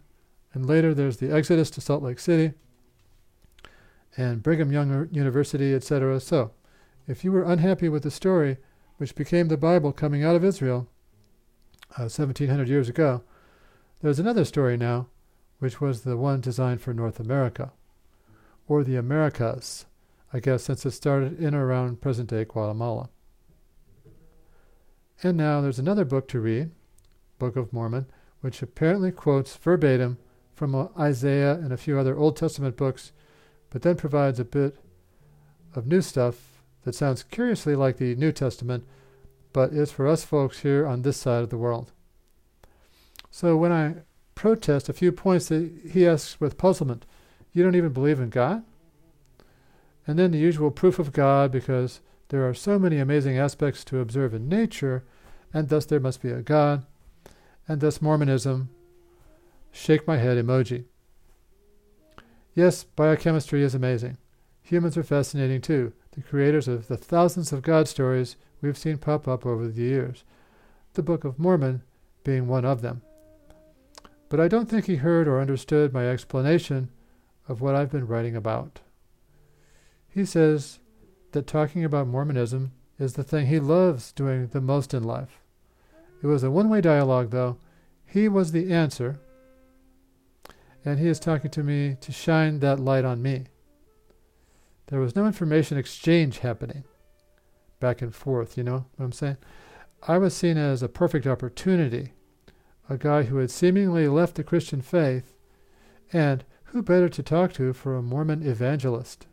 and 0.53 0.67
later 0.67 0.95
there's 0.95 1.19
the 1.19 1.33
Exodus 1.33 1.71
to 1.73 1.81
Salt 1.81 2.03
Lake 2.03 2.19
City 2.19 2.53
and 4.17 4.43
Brigham 4.43 4.73
Young 4.73 5.09
University, 5.13 5.75
etc. 5.75 6.21
So, 6.21 6.53
if 7.07 7.25
you 7.25 7.33
were 7.33 7.45
unhappy 7.45 7.89
with 7.89 8.03
the 8.03 8.11
story, 8.11 8.57
which 8.97 9.15
became 9.15 9.49
the 9.49 9.57
Bible 9.57 9.93
coming 9.93 10.25
out 10.25 10.37
of 10.37 10.45
Israel 10.45 10.89
uh, 11.99 12.09
1700 12.09 12.69
years 12.69 12.89
ago, 12.89 13.23
there's 14.01 14.19
another 14.19 14.45
story 14.45 14.77
now, 14.77 15.09
which 15.59 15.81
was 15.81 16.03
the 16.03 16.17
one 16.17 16.41
designed 16.41 16.81
for 16.81 16.95
North 16.95 17.21
America, 17.21 17.73
or 18.67 18.83
the 18.83 18.97
Americas, 18.97 19.87
I 20.33 20.41
guess, 20.41 20.65
since 20.65 20.87
it 20.87 20.93
started 20.93 21.39
in 21.41 21.55
or 21.55 21.67
around 21.67 22.01
present 22.01 22.31
day 22.31 22.45
Guatemala. 22.45 23.11
And 25.23 25.37
now 25.37 25.61
there's 25.61 25.79
another 25.79 26.05
book 26.05 26.29
to 26.29 26.41
read, 26.41 26.71
Book 27.39 27.57
of 27.57 27.73
Mormon, 27.73 28.07
which 28.41 28.63
apparently 28.63 29.13
quotes 29.13 29.57
verbatim 29.57 30.19
from 30.55 30.75
uh, 30.75 30.89
Isaiah 30.99 31.55
and 31.55 31.73
a 31.73 31.77
few 31.77 31.99
other 31.99 32.17
Old 32.17 32.37
Testament 32.37 32.77
books 32.77 33.13
but 33.71 33.83
then 33.83 33.97
provides 33.97 34.39
a 34.39 34.45
bit 34.45 34.77
of 35.75 35.87
new 35.87 36.03
stuff 36.03 36.63
that 36.83 36.95
sounds 36.95 37.23
curiously 37.23 37.77
like 37.77 37.97
the 37.97 38.17
New 38.17 38.33
Testament, 38.33 38.85
but 39.53 39.73
is 39.73 39.91
for 39.91 40.07
us 40.07 40.25
folks 40.25 40.61
here 40.61 40.87
on 40.87 41.03
this 41.03 41.17
side 41.17 41.43
of 41.43 41.51
the 41.51 41.59
world. 41.59 41.93
So 43.31 43.57
when 43.57 43.73
I 43.73 43.95
protest 44.35 44.89
a 44.89 44.95
few 44.95 45.13
points 45.13 45.49
that 45.49 45.71
he 45.93 46.07
asks 46.07 46.41
with 46.41 46.59
puzzlement, 46.59 47.07
you 47.53 47.63
don't 47.63 47.77
even 47.77 47.93
believe 47.93 48.21
in 48.21 48.31
God? 48.31 48.65
And 50.07 50.19
then 50.19 50.31
the 50.31 50.39
usual 50.39 50.71
proof 50.71 50.99
of 50.99 51.13
God 51.13 51.53
because 51.53 52.01
there 52.29 52.49
are 52.49 52.55
so 52.55 52.79
many 52.79 52.99
amazing 52.99 53.39
aspects 53.39 53.85
to 53.85 53.99
observe 53.99 54.35
in 54.35 54.49
nature, 54.49 55.05
and 55.53 55.69
thus 55.69 55.85
there 55.85 56.01
must 56.01 56.23
be 56.23 56.31
a 56.31 56.43
God, 56.43 56.87
and 57.67 57.81
thus 57.81 58.01
Mormonism, 58.01 58.71
shake 59.73 60.07
my 60.07 60.17
head 60.17 60.37
emoji. 60.37 60.85
Yes, 62.55 62.85
biochemistry 62.85 63.63
is 63.63 63.75
amazing. 63.75 64.17
Humans 64.63 64.97
are 64.97 65.03
fascinating 65.03 65.61
too, 65.61 65.93
the 66.13 66.23
creators 66.23 66.69
of 66.69 66.89
the 66.89 66.97
thousands 66.97 67.53
of 67.53 67.63
God 67.63 67.89
stories 67.89 68.37
we've 68.61 68.79
seen 68.79 68.99
pop 68.99 69.27
up 69.27 69.47
over 69.47 69.69
the 69.69 69.83
years, 69.83 70.25
the 70.95 71.03
Book 71.03 71.25
of 71.25 71.39
Mormon 71.39 71.83
being 72.25 72.47
one 72.47 72.65
of 72.65 72.83
them. 72.83 73.03
But 74.29 74.41
I 74.41 74.49
don't 74.49 74.69
think 74.69 74.87
he 74.87 74.97
heard 74.97 75.27
or 75.27 75.41
understood 75.41 75.93
my 75.93 76.09
explanation 76.09 76.91
of 77.49 77.61
what 77.61 77.75
I've 77.75 77.91
been 77.91 78.07
writing 78.07 78.37
about. 78.37 78.81
He 80.09 80.25
says 80.25 80.79
that 81.33 81.47
talking 81.47 81.85
about 81.85 82.07
Mormonism 82.07 82.73
is 82.99 83.15
the 83.15 83.25
thing 83.25 83.47
he 83.47 83.59
loves 83.59 84.13
doing 84.13 84.49
the 84.49 84.61
most 84.61 84.95
in 84.95 85.03
life. 85.03 85.41
It 86.23 86.27
was 86.27 86.43
a 86.43 86.51
one 86.51 86.69
way 86.69 86.81
dialogue, 86.81 87.31
though. 87.31 87.57
He 88.07 88.29
was 88.29 88.53
the 88.53 88.73
answer, 88.73 89.21
and 90.85 90.99
he 90.99 91.09
is 91.09 91.21
talking 91.21 91.51
to 91.53 91.63
me 91.63 91.97
to 92.01 92.13
shine 92.13 92.61
that 92.61 92.81
light 92.81 93.05
on 93.05 93.23
me. 93.23 93.45
There 94.87 95.01
was 95.01 95.15
no 95.15 95.27
information 95.27 95.79
exchange 95.79 96.39
happening 96.39 96.85
back 97.81 98.03
and 98.03 98.15
forth, 98.15 98.57
you 98.57 98.63
know 98.63 98.87
what 98.97 99.05
I'm 99.05 99.13
saying? 99.13 99.39
I 100.07 100.19
was 100.19 100.35
seen 100.35 100.57
as 100.57 100.83
a 100.83 100.89
perfect 100.89 101.27
opportunity, 101.27 102.13
a 102.89 102.97
guy 102.97 103.25
who 103.25 103.39
had 103.39 103.51
seemingly 103.51 104.09
left 104.09 104.37
the 104.37 104.45
Christian 104.45 104.81
faith, 104.81 105.35
and 106.13 106.45
who 106.65 106.83
better 106.83 107.09
to 107.09 107.23
talk 107.23 107.53
to 107.55 107.73
for 107.73 107.97
a 107.97 108.03
Mormon 108.03 108.47
evangelist? 108.47 109.27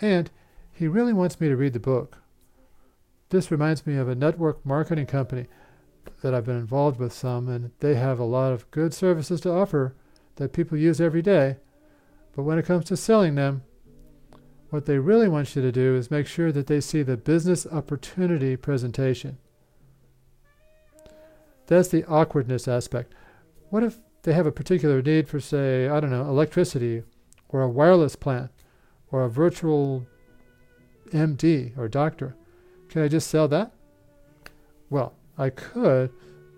And 0.00 0.30
he 0.72 0.88
really 0.88 1.12
wants 1.12 1.40
me 1.40 1.48
to 1.48 1.56
read 1.56 1.74
the 1.74 1.80
book. 1.80 2.18
This 3.28 3.50
reminds 3.50 3.86
me 3.86 3.96
of 3.96 4.08
a 4.08 4.14
network 4.14 4.64
marketing 4.64 5.06
company 5.06 5.46
that 6.22 6.34
I've 6.34 6.46
been 6.46 6.56
involved 6.56 6.98
with 6.98 7.12
some, 7.12 7.48
and 7.48 7.70
they 7.80 7.94
have 7.94 8.18
a 8.18 8.24
lot 8.24 8.52
of 8.52 8.70
good 8.70 8.92
services 8.92 9.40
to 9.42 9.52
offer 9.52 9.94
that 10.36 10.52
people 10.52 10.76
use 10.76 11.00
every 11.00 11.22
day. 11.22 11.56
But 12.34 12.42
when 12.42 12.58
it 12.58 12.66
comes 12.66 12.84
to 12.86 12.96
selling 12.96 13.34
them, 13.34 13.62
what 14.72 14.86
they 14.86 14.98
really 14.98 15.28
want 15.28 15.54
you 15.54 15.60
to 15.60 15.70
do 15.70 15.94
is 15.96 16.10
make 16.10 16.26
sure 16.26 16.50
that 16.50 16.66
they 16.66 16.80
see 16.80 17.02
the 17.02 17.14
business 17.14 17.66
opportunity 17.66 18.56
presentation. 18.56 19.36
That's 21.66 21.88
the 21.88 22.06
awkwardness 22.06 22.66
aspect. 22.66 23.12
What 23.68 23.82
if 23.82 23.98
they 24.22 24.32
have 24.32 24.46
a 24.46 24.50
particular 24.50 25.02
need 25.02 25.28
for, 25.28 25.40
say, 25.40 25.88
I 25.88 26.00
don't 26.00 26.08
know, 26.08 26.22
electricity 26.22 27.02
or 27.50 27.60
a 27.60 27.68
wireless 27.68 28.16
plan 28.16 28.48
or 29.10 29.24
a 29.24 29.28
virtual 29.28 30.06
MD 31.10 31.76
or 31.76 31.86
doctor? 31.86 32.34
Can 32.88 33.02
I 33.02 33.08
just 33.08 33.28
sell 33.28 33.48
that? 33.48 33.72
Well, 34.88 35.12
I 35.36 35.50
could, 35.50 36.10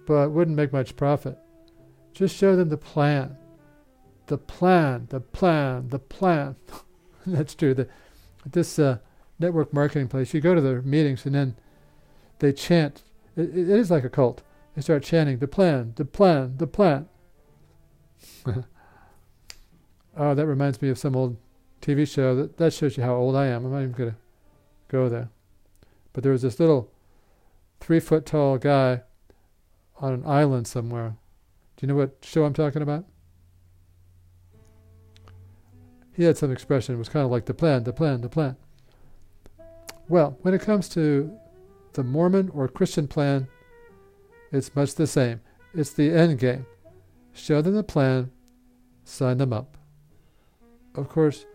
but 0.06 0.30
wouldn't 0.30 0.56
make 0.56 0.72
much 0.72 0.94
profit. 0.94 1.36
Just 2.12 2.36
show 2.36 2.54
them 2.54 2.68
the 2.68 2.76
plan. 2.76 3.36
The 4.26 4.38
plan, 4.38 5.08
the 5.10 5.18
plan, 5.18 5.88
the 5.88 5.98
plan. 5.98 6.54
That's 7.26 7.56
true. 7.56 7.74
The, 7.74 7.88
this 8.52 8.78
uh, 8.78 8.98
network 9.38 9.72
marketing 9.72 10.08
place, 10.08 10.34
you 10.34 10.40
go 10.40 10.54
to 10.54 10.60
their 10.60 10.82
meetings 10.82 11.26
and 11.26 11.34
then 11.34 11.56
they 12.38 12.52
chant. 12.52 13.02
It, 13.36 13.56
it 13.56 13.68
is 13.68 13.90
like 13.90 14.04
a 14.04 14.10
cult. 14.10 14.42
They 14.74 14.82
start 14.82 15.02
chanting 15.02 15.38
the 15.38 15.48
plan, 15.48 15.92
the 15.96 16.04
plan, 16.04 16.56
the 16.56 16.66
plan. 16.66 17.08
oh, 20.16 20.34
that 20.34 20.46
reminds 20.46 20.82
me 20.82 20.88
of 20.88 20.98
some 20.98 21.14
old 21.14 21.36
TV 21.80 22.08
show. 22.08 22.34
That, 22.34 22.56
that 22.56 22.72
shows 22.72 22.96
you 22.96 23.02
how 23.02 23.14
old 23.14 23.36
I 23.36 23.46
am. 23.46 23.64
I'm 23.64 23.72
not 23.72 23.78
even 23.78 23.92
going 23.92 24.10
to 24.10 24.16
go 24.88 25.08
there. 25.08 25.28
But 26.12 26.22
there 26.22 26.32
was 26.32 26.42
this 26.42 26.58
little 26.58 26.90
three 27.80 28.00
foot 28.00 28.26
tall 28.26 28.58
guy 28.58 29.02
on 29.98 30.12
an 30.12 30.26
island 30.26 30.66
somewhere. 30.66 31.16
Do 31.76 31.86
you 31.86 31.88
know 31.88 31.96
what 31.96 32.16
show 32.22 32.44
I'm 32.44 32.54
talking 32.54 32.82
about? 32.82 33.04
He 36.14 36.24
had 36.24 36.38
some 36.38 36.52
expression. 36.52 36.94
It 36.94 36.98
was 36.98 37.08
kind 37.08 37.24
of 37.24 37.30
like 37.30 37.46
the 37.46 37.54
plan, 37.54 37.84
the 37.84 37.92
plan, 37.92 38.20
the 38.20 38.28
plan. 38.28 38.56
Well, 40.08 40.38
when 40.42 40.54
it 40.54 40.60
comes 40.60 40.88
to 40.90 41.36
the 41.94 42.04
Mormon 42.04 42.50
or 42.54 42.68
Christian 42.68 43.08
plan, 43.08 43.48
it's 44.52 44.74
much 44.76 44.94
the 44.94 45.06
same. 45.06 45.40
It's 45.74 45.92
the 45.92 46.12
end 46.12 46.38
game. 46.38 46.66
Show 47.32 47.62
them 47.62 47.74
the 47.74 47.82
plan, 47.82 48.30
sign 49.04 49.38
them 49.38 49.52
up. 49.52 49.76
Of 50.94 51.08
course, 51.08 51.46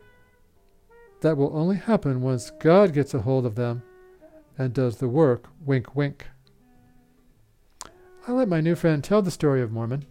that 1.22 1.38
will 1.38 1.56
only 1.56 1.78
happen 1.78 2.22
once 2.22 2.52
God 2.60 2.94
gets 2.94 3.14
a 3.14 3.22
hold 3.22 3.46
of 3.46 3.56
them 3.56 3.84
and 4.58 4.74
does 4.74 4.98
the 4.98 5.08
work, 5.08 5.48
wink, 5.66 5.96
wink. 5.96 6.28
I 8.28 8.34
let 8.34 8.50
my 8.50 8.60
new 8.60 8.76
friend 8.76 9.02
tell 9.02 9.22
the 9.22 9.32
story 9.32 9.62
of 9.62 9.72
Mormon. 9.72 10.06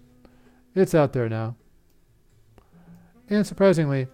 It's 0.74 0.94
out 0.94 1.12
there 1.12 1.28
now. 1.28 1.56
And 3.28 3.46
surprisingly, 3.46 4.08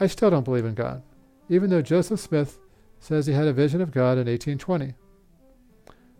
I 0.00 0.06
still 0.06 0.30
don't 0.30 0.44
believe 0.44 0.64
in 0.64 0.74
God, 0.74 1.02
even 1.48 1.70
though 1.70 1.82
Joseph 1.82 2.20
Smith 2.20 2.58
says 2.98 3.26
he 3.26 3.32
had 3.32 3.46
a 3.46 3.52
vision 3.52 3.80
of 3.80 3.90
God 3.90 4.12
in 4.12 4.26
1820. 4.26 4.94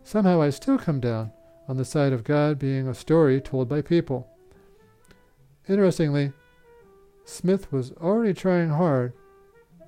Somehow 0.03 0.41
I 0.41 0.49
still 0.51 0.77
come 0.77 0.99
down 0.99 1.31
on 1.67 1.77
the 1.77 1.85
side 1.85 2.13
of 2.13 2.23
God 2.23 2.59
being 2.59 2.87
a 2.87 2.93
story 2.93 3.41
told 3.41 3.67
by 3.67 3.81
people. 3.81 4.27
Interestingly, 5.67 6.31
Smith 7.25 7.71
was 7.71 7.91
already 7.93 8.33
trying 8.33 8.69
hard 8.69 9.13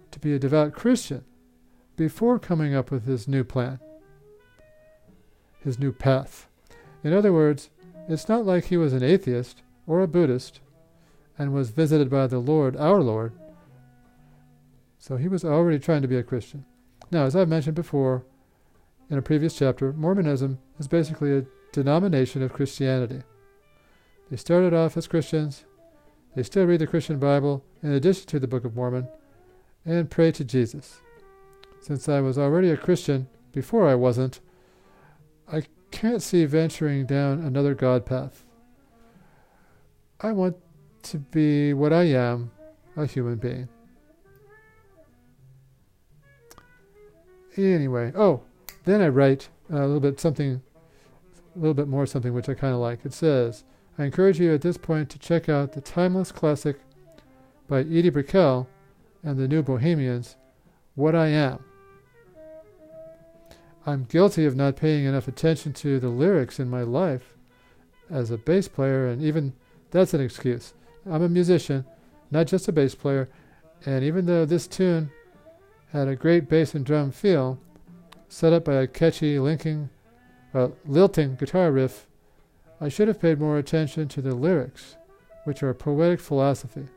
to 0.09 0.19
be 0.19 0.33
a 0.33 0.39
devout 0.39 0.73
Christian 0.73 1.23
before 1.95 2.39
coming 2.39 2.73
up 2.73 2.89
with 2.89 3.05
his 3.05 3.27
new 3.27 3.43
plan, 3.43 3.79
his 5.63 5.77
new 5.77 5.91
path. 5.91 6.47
In 7.03 7.13
other 7.13 7.31
words, 7.31 7.69
it's 8.09 8.27
not 8.27 8.45
like 8.45 8.65
he 8.65 8.77
was 8.77 8.93
an 8.93 9.03
atheist 9.03 9.61
or 9.85 10.01
a 10.01 10.07
Buddhist 10.07 10.61
and 11.37 11.53
was 11.53 11.69
visited 11.69 12.09
by 12.09 12.25
the 12.25 12.39
Lord, 12.39 12.75
our 12.75 13.01
Lord. 13.01 13.33
So 15.07 15.15
he 15.15 15.29
was 15.29 15.45
already 15.45 15.79
trying 15.79 16.01
to 16.01 16.07
be 16.09 16.17
a 16.17 16.23
Christian. 16.23 16.65
Now, 17.11 17.23
as 17.23 17.33
I've 17.33 17.47
mentioned 17.47 17.75
before 17.75 18.25
in 19.09 19.17
a 19.17 19.21
previous 19.21 19.57
chapter, 19.57 19.93
Mormonism 19.93 20.59
is 20.79 20.89
basically 20.89 21.31
a 21.31 21.45
denomination 21.71 22.43
of 22.43 22.51
Christianity. 22.51 23.21
They 24.29 24.35
started 24.35 24.73
off 24.73 24.97
as 24.97 25.07
Christians, 25.07 25.63
they 26.35 26.43
still 26.43 26.65
read 26.65 26.81
the 26.81 26.87
Christian 26.87 27.19
Bible 27.19 27.63
in 27.81 27.93
addition 27.93 28.27
to 28.27 28.37
the 28.37 28.49
Book 28.49 28.65
of 28.65 28.75
Mormon, 28.75 29.07
and 29.85 30.11
pray 30.11 30.33
to 30.33 30.43
Jesus. 30.43 30.99
Since 31.79 32.09
I 32.09 32.19
was 32.19 32.37
already 32.37 32.69
a 32.69 32.75
Christian 32.75 33.29
before 33.53 33.87
I 33.87 33.95
wasn't, 33.95 34.41
I 35.49 35.63
can't 35.89 36.21
see 36.21 36.43
venturing 36.43 37.05
down 37.05 37.39
another 37.39 37.75
God 37.75 38.05
path. 38.05 38.43
I 40.19 40.33
want 40.33 40.57
to 41.03 41.17
be 41.17 41.73
what 41.73 41.93
I 41.93 42.03
am, 42.03 42.51
a 42.97 43.05
human 43.05 43.37
being. 43.37 43.69
Anyway, 47.57 48.11
oh, 48.15 48.41
then 48.85 49.01
I 49.01 49.07
write 49.07 49.49
uh, 49.71 49.77
a 49.77 49.85
little 49.85 49.99
bit 49.99 50.19
something 50.19 50.61
a 51.55 51.59
little 51.59 51.73
bit 51.73 51.87
more 51.87 52.05
something 52.05 52.33
which 52.33 52.49
I 52.49 52.53
kind 52.53 52.73
of 52.73 52.79
like. 52.79 53.03
It 53.03 53.13
says, 53.13 53.63
I 53.97 54.05
encourage 54.05 54.39
you 54.39 54.53
at 54.53 54.61
this 54.61 54.77
point 54.77 55.09
to 55.09 55.19
check 55.19 55.49
out 55.49 55.73
the 55.73 55.81
timeless 55.81 56.31
classic 56.31 56.77
by 57.67 57.79
Edie 57.79 58.09
Brickell 58.09 58.67
and 59.23 59.39
the 59.39 59.47
New 59.47 59.63
Bohemians, 59.63 60.35
What 60.93 61.15
I 61.15 61.27
Am. 61.27 61.59
I'm 63.87 64.03
guilty 64.03 64.45
of 64.45 64.55
not 64.55 64.75
paying 64.75 65.05
enough 65.05 65.27
attention 65.27 65.73
to 65.73 65.99
the 65.99 66.09
lyrics 66.09 66.59
in 66.59 66.69
my 66.69 66.83
life 66.83 67.33
as 68.09 68.29
a 68.29 68.37
bass 68.37 68.67
player, 68.67 69.07
and 69.07 69.23
even 69.23 69.53
that's 69.91 70.13
an 70.13 70.21
excuse. 70.21 70.73
I'm 71.09 71.23
a 71.23 71.29
musician, 71.29 71.85
not 72.29 72.47
just 72.47 72.67
a 72.67 72.71
bass 72.71 72.93
player, 72.93 73.29
and 73.85 74.03
even 74.03 74.25
though 74.25 74.45
this 74.45 74.67
tune 74.67 75.09
had 75.91 76.07
a 76.07 76.15
great 76.15 76.49
bass 76.49 76.75
and 76.75 76.85
drum 76.85 77.11
feel, 77.11 77.59
set 78.27 78.53
up 78.53 78.65
by 78.65 78.75
a 78.75 78.87
catchy 78.87 79.39
linking 79.39 79.89
a 80.53 80.71
lilting 80.85 81.35
guitar 81.35 81.71
riff, 81.71 82.07
I 82.79 82.89
should 82.89 83.07
have 83.07 83.21
paid 83.21 83.39
more 83.39 83.57
attention 83.57 84.07
to 84.09 84.21
the 84.21 84.35
lyrics, 84.35 84.97
which 85.43 85.63
are 85.63 85.73
poetic 85.73 86.19
philosophy. 86.19 86.87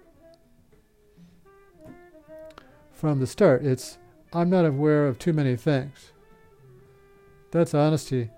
From 2.92 3.20
the 3.20 3.26
start, 3.26 3.64
it's 3.64 3.98
I'm 4.32 4.50
not 4.50 4.64
aware 4.64 5.06
of 5.06 5.18
too 5.18 5.32
many 5.32 5.56
things. 5.56 6.12
That's 7.50 7.74
honesty 7.74 8.30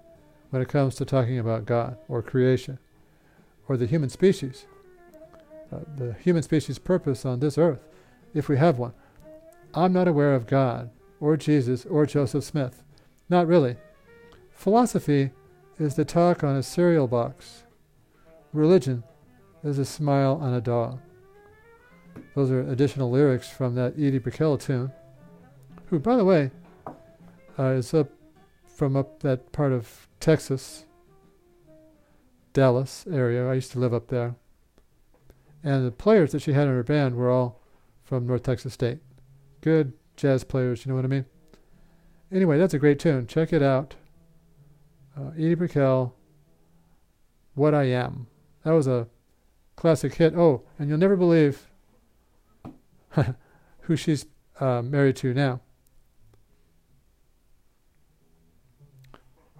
when 0.50 0.62
it 0.62 0.68
comes 0.68 0.94
to 0.96 1.04
talking 1.04 1.38
about 1.38 1.66
God 1.66 1.98
or 2.08 2.22
creation 2.22 2.78
or 3.68 3.76
the 3.76 3.86
human 3.86 4.08
species, 4.08 4.66
uh, 5.72 5.80
the 5.96 6.14
human 6.14 6.42
species' 6.42 6.78
purpose 6.78 7.24
on 7.24 7.40
this 7.40 7.58
earth, 7.58 7.86
if 8.34 8.48
we 8.48 8.56
have 8.56 8.78
one. 8.78 8.92
I'm 9.74 9.92
not 9.92 10.08
aware 10.08 10.34
of 10.34 10.46
God 10.46 10.90
or 11.20 11.36
Jesus 11.36 11.86
or 11.86 12.04
Joseph 12.04 12.44
Smith. 12.44 12.82
Not 13.28 13.46
really. 13.46 13.76
Philosophy 14.50 15.30
is 15.78 15.94
the 15.94 16.04
talk 16.04 16.44
on 16.44 16.56
a 16.56 16.62
cereal 16.62 17.06
box. 17.06 17.64
Religion 18.52 19.02
is 19.64 19.78
a 19.78 19.84
smile 19.84 20.38
on 20.42 20.52
a 20.52 20.60
dog. 20.60 21.00
Those 22.34 22.50
are 22.50 22.60
additional 22.60 23.10
lyrics 23.10 23.48
from 23.48 23.74
that 23.76 23.94
Edie 23.94 24.18
Brickell 24.18 24.58
tune, 24.58 24.92
who, 25.86 25.98
by 25.98 26.16
the 26.16 26.24
way, 26.24 26.50
uh, 27.58 27.68
is 27.68 27.94
up 27.94 28.10
from 28.66 28.96
up 28.96 29.20
that 29.20 29.52
part 29.52 29.72
of 29.72 30.08
Texas, 30.20 30.84
Dallas 32.52 33.06
area. 33.10 33.48
I 33.48 33.54
used 33.54 33.72
to 33.72 33.78
live 33.78 33.94
up 33.94 34.08
there. 34.08 34.34
And 35.64 35.86
the 35.86 35.92
players 35.92 36.32
that 36.32 36.42
she 36.42 36.52
had 36.52 36.68
in 36.68 36.74
her 36.74 36.82
band 36.82 37.14
were 37.14 37.30
all 37.30 37.60
from 38.02 38.26
North 38.26 38.42
Texas 38.42 38.74
State. 38.74 38.98
Good 39.62 39.94
jazz 40.16 40.44
players, 40.44 40.84
you 40.84 40.90
know 40.90 40.96
what 40.96 41.06
I 41.06 41.08
mean? 41.08 41.24
Anyway, 42.30 42.58
that's 42.58 42.74
a 42.74 42.78
great 42.78 42.98
tune. 42.98 43.26
Check 43.26 43.52
it 43.52 43.62
out 43.62 43.94
uh, 45.16 45.30
Edie 45.36 45.54
Brickell, 45.54 46.14
What 47.54 47.74
I 47.74 47.84
Am. 47.84 48.26
That 48.64 48.72
was 48.72 48.86
a 48.86 49.08
classic 49.76 50.14
hit. 50.14 50.34
Oh, 50.34 50.62
and 50.78 50.88
you'll 50.88 50.98
never 50.98 51.16
believe 51.16 51.70
who 53.80 53.96
she's 53.96 54.26
uh, 54.60 54.82
married 54.82 55.16
to 55.16 55.34
now. 55.34 55.60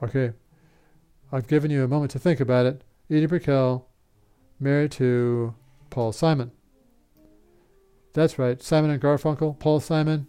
Okay, 0.03 0.33
I've 1.31 1.47
given 1.47 1.71
you 1.71 1.85
a 1.85 1.89
moment 1.89 2.11
to 2.13 2.19
think 2.19 2.41
about 2.41 2.67
it. 2.67 2.83
Edie 3.09 3.27
Brickell, 3.27 3.89
married 4.59 4.91
to 4.93 5.55
Paul 5.91 6.13
Simon. 6.13 6.51
That's 8.15 8.39
right, 8.39 8.63
Simon 8.63 8.91
and 8.91 9.01
Garfunkel, 9.01 9.59
Paul 9.59 9.81
Simon. 9.81 10.27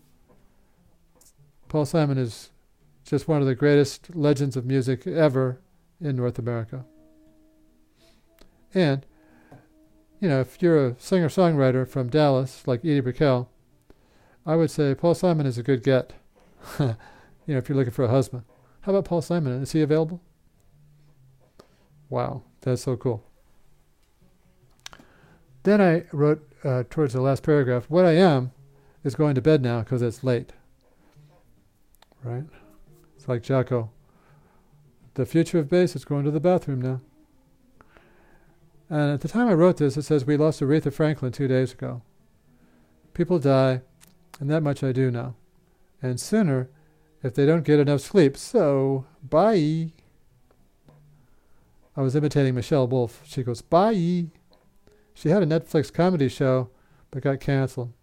Paul 1.67 1.85
Simon 1.85 2.17
is 2.17 2.51
just 3.05 3.27
one 3.27 3.41
of 3.41 3.47
the 3.47 3.55
greatest 3.55 4.15
legends 4.15 4.55
of 4.55 4.65
music 4.65 5.05
ever 5.05 5.59
in 5.99 6.15
North 6.15 6.39
America. 6.39 6.85
And, 8.73 9.05
you 10.19 10.29
know, 10.29 10.39
if 10.39 10.61
you're 10.61 10.87
a 10.87 10.95
singer 10.97 11.29
songwriter 11.29 11.87
from 11.87 12.09
Dallas, 12.09 12.65
like 12.65 12.85
Edie 12.85 13.01
Brickell, 13.01 13.49
I 14.45 14.55
would 14.55 14.71
say 14.71 14.95
Paul 14.95 15.15
Simon 15.15 15.45
is 15.45 15.57
a 15.57 15.63
good 15.63 15.83
get. 15.83 16.13
you 16.79 16.95
know, 17.47 17.57
if 17.57 17.67
you're 17.67 17.77
looking 17.77 17.93
for 17.93 18.05
a 18.05 18.09
husband. 18.09 18.43
How 18.81 18.91
about 18.91 19.05
Paul 19.05 19.21
Simon? 19.21 19.61
Is 19.61 19.71
he 19.71 19.81
available? 19.81 20.21
Wow, 22.09 22.43
that's 22.61 22.83
so 22.83 22.95
cool. 22.95 23.23
Then 25.63 25.81
I 25.81 26.03
wrote 26.11 26.47
uh, 26.63 26.83
towards 26.89 27.13
the 27.13 27.21
last 27.21 27.43
paragraph, 27.43 27.85
what 27.89 28.05
I 28.05 28.11
am 28.11 28.51
is 29.03 29.15
going 29.15 29.35
to 29.35 29.41
bed 29.41 29.61
now 29.61 29.79
because 29.79 30.01
it's 30.01 30.23
late. 30.23 30.53
Right? 32.23 32.45
It's 33.15 33.27
like 33.27 33.43
Jaco. 33.43 33.89
The 35.15 35.25
future 35.25 35.59
of 35.59 35.69
bass 35.69 35.95
is 35.95 36.05
going 36.05 36.25
to 36.25 36.31
the 36.31 36.39
bathroom 36.39 36.81
now. 36.81 37.01
And 38.89 39.11
at 39.11 39.21
the 39.21 39.27
time 39.27 39.47
I 39.47 39.53
wrote 39.53 39.77
this, 39.77 39.97
it 39.97 40.03
says 40.03 40.25
we 40.25 40.37
lost 40.37 40.61
Aretha 40.61 40.91
Franklin 40.93 41.31
two 41.31 41.47
days 41.47 41.73
ago. 41.73 42.01
People 43.13 43.39
die, 43.39 43.81
and 44.39 44.49
that 44.49 44.63
much 44.63 44.83
I 44.83 44.91
do 44.91 45.11
know. 45.11 45.35
And 46.01 46.19
sooner 46.19 46.69
if 47.23 47.33
they 47.33 47.45
don't 47.45 47.63
get 47.63 47.79
enough 47.79 48.01
sleep. 48.01 48.35
So, 48.35 49.05
bye. 49.23 49.91
I 51.95 52.01
was 52.01 52.15
imitating 52.15 52.55
Michelle 52.55 52.87
Wolf. 52.87 53.21
She 53.25 53.43
goes, 53.43 53.61
bye. 53.61 54.25
She 55.13 55.29
had 55.29 55.43
a 55.43 55.45
Netflix 55.45 55.93
comedy 55.93 56.27
show, 56.29 56.69
but 57.11 57.23
got 57.23 57.39
canceled. 57.39 57.93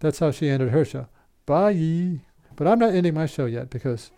That's 0.00 0.18
how 0.18 0.30
she 0.30 0.48
ended 0.48 0.70
her 0.70 0.84
show. 0.84 1.08
Bye. 1.46 2.20
But 2.56 2.66
I'm 2.66 2.78
not 2.78 2.94
ending 2.94 3.14
my 3.14 3.26
show 3.26 3.46
yet 3.46 3.70
because 3.70 4.10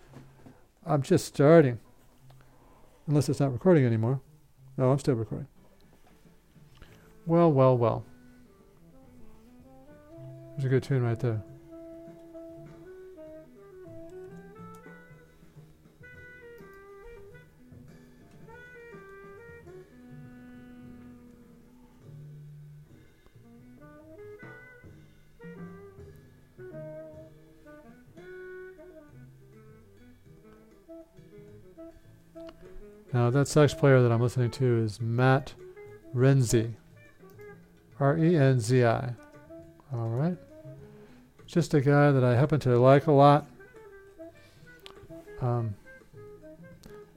I'm 0.87 1.03
just 1.03 1.27
starting. 1.27 1.79
Unless 3.07 3.29
it's 3.29 3.41
not 3.41 3.53
recording 3.53 3.85
anymore. 3.85 4.21
No, 4.77 4.91
I'm 4.91 4.99
still 4.99 5.15
recording. 5.15 5.49
Well, 7.27 7.53
well, 7.53 7.77
well. 7.77 8.05
There's 10.53 10.65
a 10.65 10.69
good 10.69 10.83
tune 10.83 11.03
right 11.03 11.19
there. 11.19 11.43
Now, 33.13 33.31
that 33.31 33.49
sax 33.49 33.75
player 33.75 34.01
that 34.03 34.13
I'm 34.13 34.21
listening 34.21 34.51
to 34.53 34.79
is 34.79 35.01
Matt 35.01 35.55
Renzi. 36.15 36.75
R 37.99 38.17
E 38.17 38.37
N 38.37 38.61
Z 38.61 38.85
I. 38.85 39.15
All 39.93 40.09
right. 40.09 40.37
Just 41.47 41.75
a 41.75 41.81
guy 41.81 42.13
that 42.13 42.23
I 42.23 42.37
happen 42.37 42.61
to 42.61 42.79
like 42.79 43.09
a 43.09 43.13
lot. 43.13 43.47
Um, 45.41 45.75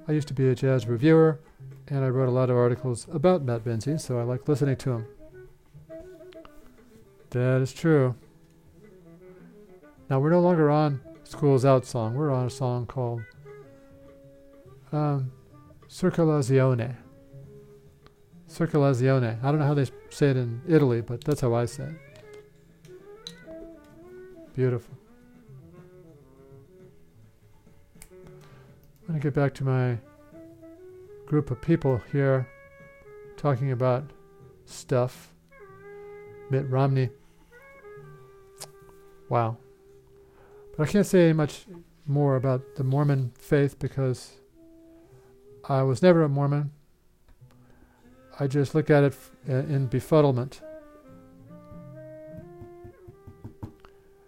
I 0.07 0.11
used 0.11 0.27
to 0.29 0.33
be 0.33 0.49
a 0.49 0.55
jazz 0.55 0.87
reviewer, 0.87 1.39
and 1.87 2.03
I 2.03 2.09
wrote 2.09 2.27
a 2.27 2.31
lot 2.31 2.49
of 2.49 2.57
articles 2.57 3.07
about 3.11 3.43
Matt 3.43 3.63
Renzi, 3.63 3.99
so 3.99 4.19
I 4.19 4.23
like 4.23 4.47
listening 4.47 4.75
to 4.77 4.91
him. 4.91 5.05
That 7.29 7.61
is 7.61 7.73
true. 7.73 8.15
Now, 10.09 10.19
we're 10.19 10.31
no 10.31 10.41
longer 10.41 10.69
on 10.69 10.99
School's 11.23 11.65
Out 11.65 11.85
song. 11.85 12.15
We're 12.15 12.31
on 12.31 12.47
a 12.47 12.49
song 12.49 12.85
called 12.85 13.21
um, 14.91 15.31
Circolazione. 15.93 16.95
Circolazione. 18.49 19.37
I 19.43 19.51
don't 19.51 19.59
know 19.59 19.67
how 19.67 19.75
they 19.75 19.85
say 20.09 20.31
it 20.31 20.37
in 20.37 20.59
Italy, 20.67 21.01
but 21.01 21.23
that's 21.23 21.41
how 21.41 21.53
I 21.53 21.65
say 21.65 21.83
it. 21.83 21.95
Beautiful. 24.55 24.97
I'm 28.01 29.07
going 29.07 29.19
to 29.19 29.23
get 29.23 29.35
back 29.35 29.53
to 29.55 29.63
my 29.63 29.99
group 31.27 31.51
of 31.51 31.61
people 31.61 32.01
here 32.11 32.49
talking 33.37 33.71
about 33.71 34.03
stuff. 34.65 35.31
Mitt 36.49 36.67
Romney. 36.71 37.11
Wow. 39.29 39.57
But 40.75 40.89
I 40.89 40.91
can't 40.91 41.05
say 41.05 41.33
much 41.33 41.65
more 42.07 42.35
about 42.35 42.77
the 42.77 42.83
Mormon 42.83 43.31
faith 43.37 43.77
because 43.77 44.39
I 45.69 45.83
was 45.83 46.01
never 46.01 46.23
a 46.23 46.29
Mormon. 46.29 46.71
I 48.39 48.47
just 48.47 48.75
look 48.75 48.89
at 48.89 49.03
it 49.03 49.15
uh, 49.47 49.53
in 49.53 49.87
befuddlement. 49.87 50.59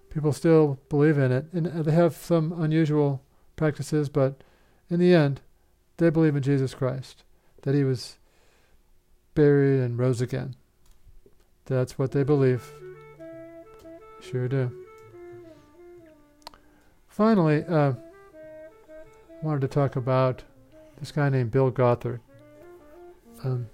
People 0.10 0.32
still 0.32 0.80
believe 0.88 1.18
in 1.18 1.32
it, 1.32 1.48
and 1.52 1.68
uh, 1.68 1.82
they 1.82 1.92
have 1.92 2.16
some 2.16 2.54
unusual 2.54 3.22
practices, 3.58 4.08
but 4.08 4.42
in 4.90 5.00
the 5.00 5.14
end, 5.14 5.42
they 5.98 6.10
believe 6.10 6.36
in 6.36 6.44
Jesus 6.44 6.74
Christ, 6.74 7.24
that 7.64 7.76
he 7.76 7.84
was 7.84 8.18
buried 9.34 9.82
and 9.82 10.00
rose 10.00 10.22
again. 10.22 10.56
That's 11.66 11.98
what 11.98 12.12
they 12.12 12.24
believe. 12.24 12.72
Sure 14.22 14.48
do. 14.48 14.72
Finally, 17.10 17.66
uh, 17.66 17.94
I 17.94 19.46
wanted 19.46 19.62
to 19.62 19.68
talk 19.68 19.96
about 19.96 20.44
this 21.00 21.12
guy 21.12 21.30
named 21.30 21.52
Bill 21.52 21.72
Gothard. 21.72 22.20
Um, 23.44 23.68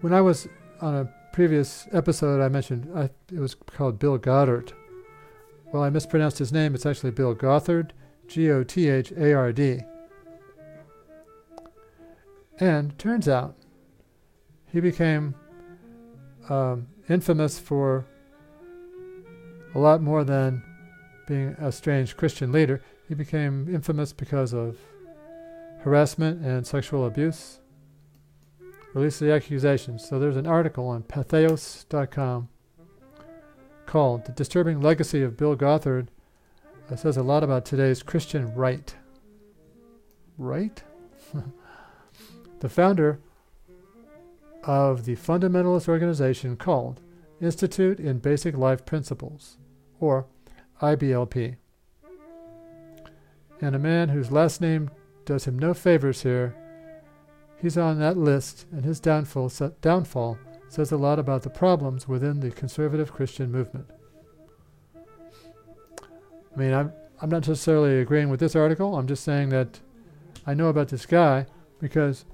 when 0.00 0.12
I 0.12 0.20
was 0.20 0.48
on 0.80 0.96
a 0.96 1.14
previous 1.32 1.86
episode, 1.92 2.42
I 2.42 2.48
mentioned 2.48 2.90
I, 2.94 3.04
it 3.32 3.38
was 3.38 3.54
called 3.54 3.98
Bill 3.98 4.18
Goddard. 4.18 4.72
Well, 5.72 5.82
I 5.82 5.90
mispronounced 5.90 6.38
his 6.38 6.52
name. 6.52 6.74
It's 6.74 6.86
actually 6.86 7.12
Bill 7.12 7.34
Gothard, 7.34 7.92
G 8.26 8.50
O 8.50 8.62
T 8.62 8.88
H 8.88 9.12
A 9.12 9.32
R 9.32 9.52
D. 9.52 9.80
And 12.58 12.98
turns 12.98 13.28
out 13.28 13.56
he 14.66 14.80
became 14.80 15.34
um, 16.48 16.86
infamous 17.08 17.58
for 17.58 18.06
a 19.74 19.78
lot 19.78 20.02
more 20.02 20.24
than 20.24 20.62
being 21.26 21.56
a 21.58 21.72
strange 21.72 22.16
Christian 22.16 22.52
leader. 22.52 22.82
He 23.08 23.14
became 23.14 23.72
infamous 23.74 24.12
because 24.12 24.52
of 24.52 24.78
harassment 25.82 26.44
and 26.44 26.66
sexual 26.66 27.06
abuse. 27.06 27.60
Release 28.94 29.18
the 29.18 29.32
accusations. 29.32 30.06
So 30.06 30.18
there's 30.18 30.36
an 30.36 30.46
article 30.46 30.86
on 30.88 31.02
patheos.com 31.02 32.48
called 33.86 34.24
The 34.24 34.32
Disturbing 34.32 34.80
Legacy 34.80 35.22
of 35.22 35.36
Bill 35.36 35.56
Gothard. 35.56 36.08
It 36.90 36.98
says 36.98 37.16
a 37.16 37.22
lot 37.22 37.42
about 37.42 37.64
today's 37.64 38.02
Christian 38.02 38.54
right. 38.54 38.94
Right? 40.36 40.82
the 42.60 42.68
founder 42.68 43.18
of 44.64 45.04
the 45.04 45.16
fundamentalist 45.16 45.88
organization 45.88 46.56
called 46.56 47.00
Institute 47.40 47.98
in 47.98 48.18
Basic 48.18 48.56
Life 48.56 48.84
Principles, 48.84 49.56
or 49.98 50.26
IBLP. 50.80 51.56
And 53.60 53.74
a 53.74 53.80
man 53.80 54.10
whose 54.10 54.30
last 54.30 54.60
name 54.60 54.90
does 55.24 55.44
him 55.44 55.58
no 55.58 55.74
favors 55.74 56.22
here. 56.22 56.54
He's 57.60 57.78
on 57.78 57.98
that 58.00 58.16
list, 58.16 58.66
and 58.72 58.84
his 58.84 58.98
downfall, 58.98 59.52
downfall 59.80 60.38
says 60.68 60.90
a 60.90 60.96
lot 60.96 61.18
about 61.18 61.42
the 61.42 61.50
problems 61.50 62.08
within 62.08 62.40
the 62.40 62.50
conservative 62.50 63.12
Christian 63.12 63.52
movement. 63.52 63.86
I 64.96 66.58
mean, 66.58 66.72
I'm, 66.72 66.92
I'm 67.20 67.30
not 67.30 67.46
necessarily 67.46 68.00
agreeing 68.00 68.30
with 68.30 68.40
this 68.40 68.56
article. 68.56 68.96
I'm 68.96 69.06
just 69.06 69.22
saying 69.22 69.50
that 69.50 69.80
I 70.46 70.54
know 70.54 70.68
about 70.68 70.88
this 70.88 71.06
guy 71.06 71.46
because 71.78 72.24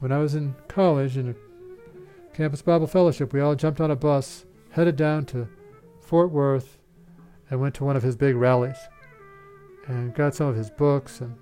when 0.00 0.10
I 0.10 0.18
was 0.18 0.34
in 0.34 0.54
college 0.68 1.16
in 1.16 1.30
a 1.30 2.36
campus 2.36 2.62
Bible 2.62 2.86
fellowship, 2.86 3.32
we 3.32 3.40
all 3.40 3.54
jumped 3.54 3.80
on 3.80 3.90
a 3.90 3.96
bus, 3.96 4.44
headed 4.70 4.96
down 4.96 5.26
to 5.26 5.48
Fort 6.00 6.30
Worth, 6.30 6.78
and 7.50 7.60
went 7.60 7.74
to 7.76 7.84
one 7.84 7.96
of 7.96 8.02
his 8.02 8.16
big 8.16 8.34
rallies 8.36 8.76
and 9.86 10.14
got 10.14 10.34
some 10.34 10.48
of 10.48 10.56
his 10.56 10.70
books 10.70 11.20
and 11.20 11.36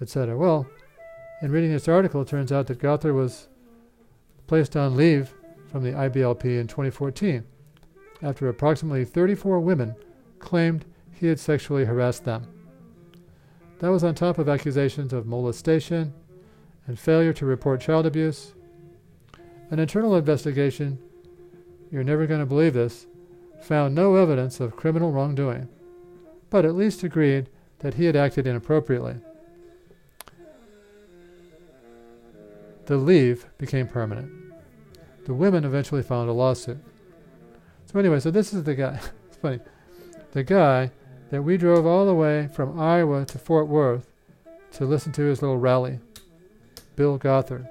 etc. 0.00 0.36
Well, 0.36 0.66
in 1.42 1.50
reading 1.50 1.72
this 1.72 1.88
article, 1.88 2.22
it 2.22 2.28
turns 2.28 2.52
out 2.52 2.66
that 2.66 2.78
Gothard 2.78 3.14
was 3.14 3.48
placed 4.46 4.76
on 4.76 4.96
leave 4.96 5.32
from 5.70 5.82
the 5.82 5.92
IBLP 5.92 6.58
in 6.58 6.66
2014 6.66 7.44
after 8.22 8.48
approximately 8.48 9.04
34 9.04 9.60
women 9.60 9.94
claimed 10.38 10.84
he 11.12 11.26
had 11.26 11.38
sexually 11.38 11.84
harassed 11.84 12.24
them. 12.24 12.46
That 13.78 13.90
was 13.90 14.04
on 14.04 14.14
top 14.14 14.38
of 14.38 14.48
accusations 14.48 15.12
of 15.12 15.26
molestation 15.26 16.12
and 16.86 16.98
failure 16.98 17.32
to 17.34 17.46
report 17.46 17.80
child 17.80 18.06
abuse. 18.06 18.54
An 19.70 19.78
internal 19.78 20.16
investigation, 20.16 20.98
you're 21.90 22.04
never 22.04 22.26
going 22.26 22.40
to 22.40 22.46
believe 22.46 22.74
this, 22.74 23.06
found 23.62 23.94
no 23.94 24.16
evidence 24.16 24.60
of 24.60 24.76
criminal 24.76 25.12
wrongdoing, 25.12 25.68
but 26.50 26.64
at 26.64 26.74
least 26.74 27.02
agreed 27.02 27.48
that 27.78 27.94
he 27.94 28.04
had 28.04 28.16
acted 28.16 28.46
inappropriately. 28.46 29.16
The 32.90 32.96
leave 32.96 33.46
became 33.56 33.86
permanent. 33.86 34.32
The 35.24 35.32
women 35.32 35.64
eventually 35.64 36.02
filed 36.02 36.28
a 36.28 36.32
lawsuit. 36.32 36.78
So, 37.86 38.00
anyway, 38.00 38.18
so 38.18 38.32
this 38.32 38.52
is 38.52 38.64
the 38.64 38.74
guy. 38.74 38.98
it's 39.28 39.36
funny. 39.36 39.60
The 40.32 40.42
guy 40.42 40.90
that 41.30 41.40
we 41.40 41.56
drove 41.56 41.86
all 41.86 42.04
the 42.04 42.16
way 42.16 42.48
from 42.52 42.80
Iowa 42.80 43.24
to 43.26 43.38
Fort 43.38 43.68
Worth 43.68 44.10
to 44.72 44.86
listen 44.86 45.12
to 45.12 45.22
his 45.22 45.40
little 45.40 45.56
rally, 45.56 46.00
Bill 46.96 47.16
Gothard. 47.16 47.68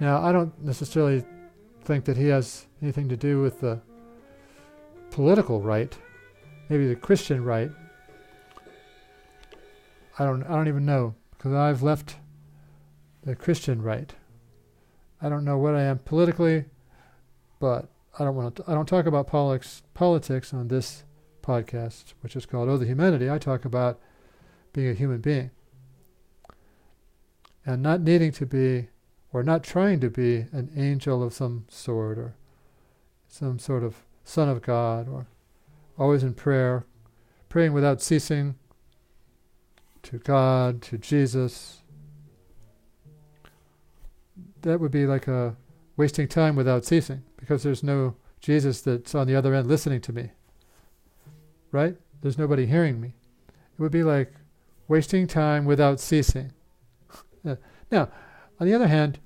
Now, 0.00 0.20
I 0.20 0.32
don't 0.32 0.60
necessarily 0.64 1.24
think 1.84 2.06
that 2.06 2.16
he 2.16 2.26
has 2.26 2.66
anything 2.82 3.08
to 3.10 3.16
do 3.16 3.40
with 3.40 3.60
the 3.60 3.80
political 5.12 5.60
right, 5.60 5.96
maybe 6.68 6.88
the 6.88 6.96
Christian 6.96 7.44
right. 7.44 7.70
I 10.18 10.24
don't, 10.24 10.42
I 10.42 10.56
don't 10.56 10.66
even 10.66 10.84
know 10.84 11.14
because 11.30 11.52
I've 11.52 11.84
left 11.84 12.16
the 13.24 13.36
Christian 13.36 13.82
right. 13.82 14.14
I 15.20 15.28
don't 15.28 15.44
know 15.44 15.58
what 15.58 15.74
I 15.74 15.82
am 15.82 15.98
politically, 15.98 16.64
but 17.60 17.88
I 18.18 18.24
don't 18.24 18.34
want 18.34 18.56
to. 18.56 18.64
I 18.66 18.74
don't 18.74 18.88
talk 18.88 19.06
about 19.06 19.26
politics 19.26 19.82
politics 19.94 20.52
on 20.52 20.68
this 20.68 21.04
podcast, 21.42 22.14
which 22.20 22.36
is 22.36 22.46
called 22.46 22.68
"Oh 22.68 22.76
the 22.76 22.86
Humanity." 22.86 23.30
I 23.30 23.38
talk 23.38 23.64
about 23.64 24.00
being 24.72 24.88
a 24.88 24.94
human 24.94 25.20
being 25.20 25.50
and 27.64 27.82
not 27.82 28.00
needing 28.00 28.32
to 28.32 28.46
be, 28.46 28.88
or 29.32 29.42
not 29.42 29.62
trying 29.62 30.00
to 30.00 30.10
be, 30.10 30.46
an 30.52 30.70
angel 30.76 31.22
of 31.22 31.32
some 31.32 31.64
sort, 31.68 32.18
or 32.18 32.34
some 33.28 33.58
sort 33.58 33.84
of 33.84 33.96
son 34.24 34.48
of 34.48 34.62
God, 34.62 35.08
or 35.08 35.26
always 35.96 36.22
in 36.22 36.34
prayer, 36.34 36.84
praying 37.48 37.72
without 37.72 38.02
ceasing 38.02 38.56
to 40.02 40.18
God, 40.18 40.82
to 40.82 40.98
Jesus. 40.98 41.81
That 44.62 44.80
would 44.80 44.90
be 44.90 45.06
like 45.06 45.28
a 45.28 45.56
wasting 45.96 46.28
time 46.28 46.56
without 46.56 46.84
ceasing 46.84 47.22
because 47.36 47.62
there's 47.62 47.82
no 47.82 48.16
Jesus 48.40 48.80
that's 48.80 49.14
on 49.14 49.26
the 49.26 49.36
other 49.36 49.54
end 49.54 49.68
listening 49.68 50.00
to 50.02 50.12
me. 50.12 50.30
Right? 51.70 51.96
There's 52.20 52.38
nobody 52.38 52.66
hearing 52.66 53.00
me. 53.00 53.14
It 53.48 53.80
would 53.80 53.92
be 53.92 54.02
like 54.02 54.32
wasting 54.88 55.26
time 55.26 55.64
without 55.64 56.00
ceasing. 56.00 56.52
now, 57.90 58.08
on 58.60 58.66
the 58.66 58.74
other 58.74 58.88
hand, 58.88 59.18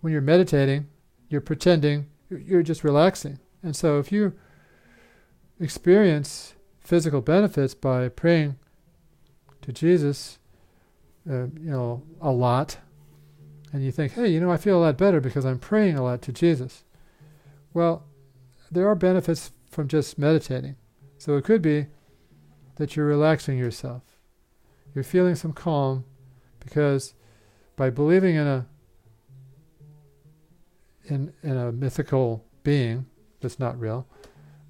when 0.00 0.12
you're 0.12 0.22
meditating, 0.22 0.86
you're 1.28 1.40
pretending, 1.40 2.06
you're 2.30 2.62
just 2.62 2.84
relaxing. 2.84 3.38
And 3.62 3.74
so 3.74 3.98
if 3.98 4.12
you 4.12 4.34
experience 5.60 6.54
physical 6.80 7.20
benefits 7.20 7.74
by 7.74 8.08
praying 8.08 8.56
to 9.62 9.72
Jesus, 9.72 10.38
uh, 11.28 11.46
you 11.60 11.70
know, 11.70 12.02
a 12.20 12.30
lot, 12.30 12.78
and 13.72 13.84
you 13.84 13.92
think, 13.92 14.12
hey, 14.12 14.28
you 14.28 14.40
know, 14.40 14.50
I 14.50 14.56
feel 14.56 14.78
a 14.78 14.84
lot 14.84 14.96
better 14.96 15.20
because 15.20 15.44
I'm 15.44 15.58
praying 15.58 15.96
a 15.96 16.02
lot 16.02 16.22
to 16.22 16.32
Jesus. 16.32 16.84
Well, 17.74 18.04
there 18.70 18.88
are 18.88 18.94
benefits 18.94 19.52
from 19.70 19.88
just 19.88 20.18
meditating. 20.18 20.76
So 21.18 21.36
it 21.36 21.44
could 21.44 21.62
be 21.62 21.86
that 22.76 22.96
you're 22.96 23.06
relaxing 23.06 23.58
yourself. 23.58 24.02
You're 24.94 25.04
feeling 25.04 25.34
some 25.34 25.52
calm 25.52 26.04
because 26.60 27.14
by 27.76 27.90
believing 27.90 28.36
in 28.36 28.46
a 28.46 28.66
in 31.04 31.32
in 31.42 31.56
a 31.56 31.72
mythical 31.72 32.44
being 32.62 33.06
that's 33.40 33.58
not 33.58 33.78
real, 33.78 34.06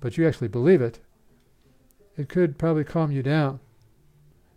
but 0.01 0.17
you 0.17 0.27
actually 0.27 0.49
believe 0.49 0.81
it, 0.81 1.01
it 2.17 2.29
could 2.29 2.59
probably 2.59 2.85
calm 2.85 3.11
you 3.11 3.23
down. 3.23 3.61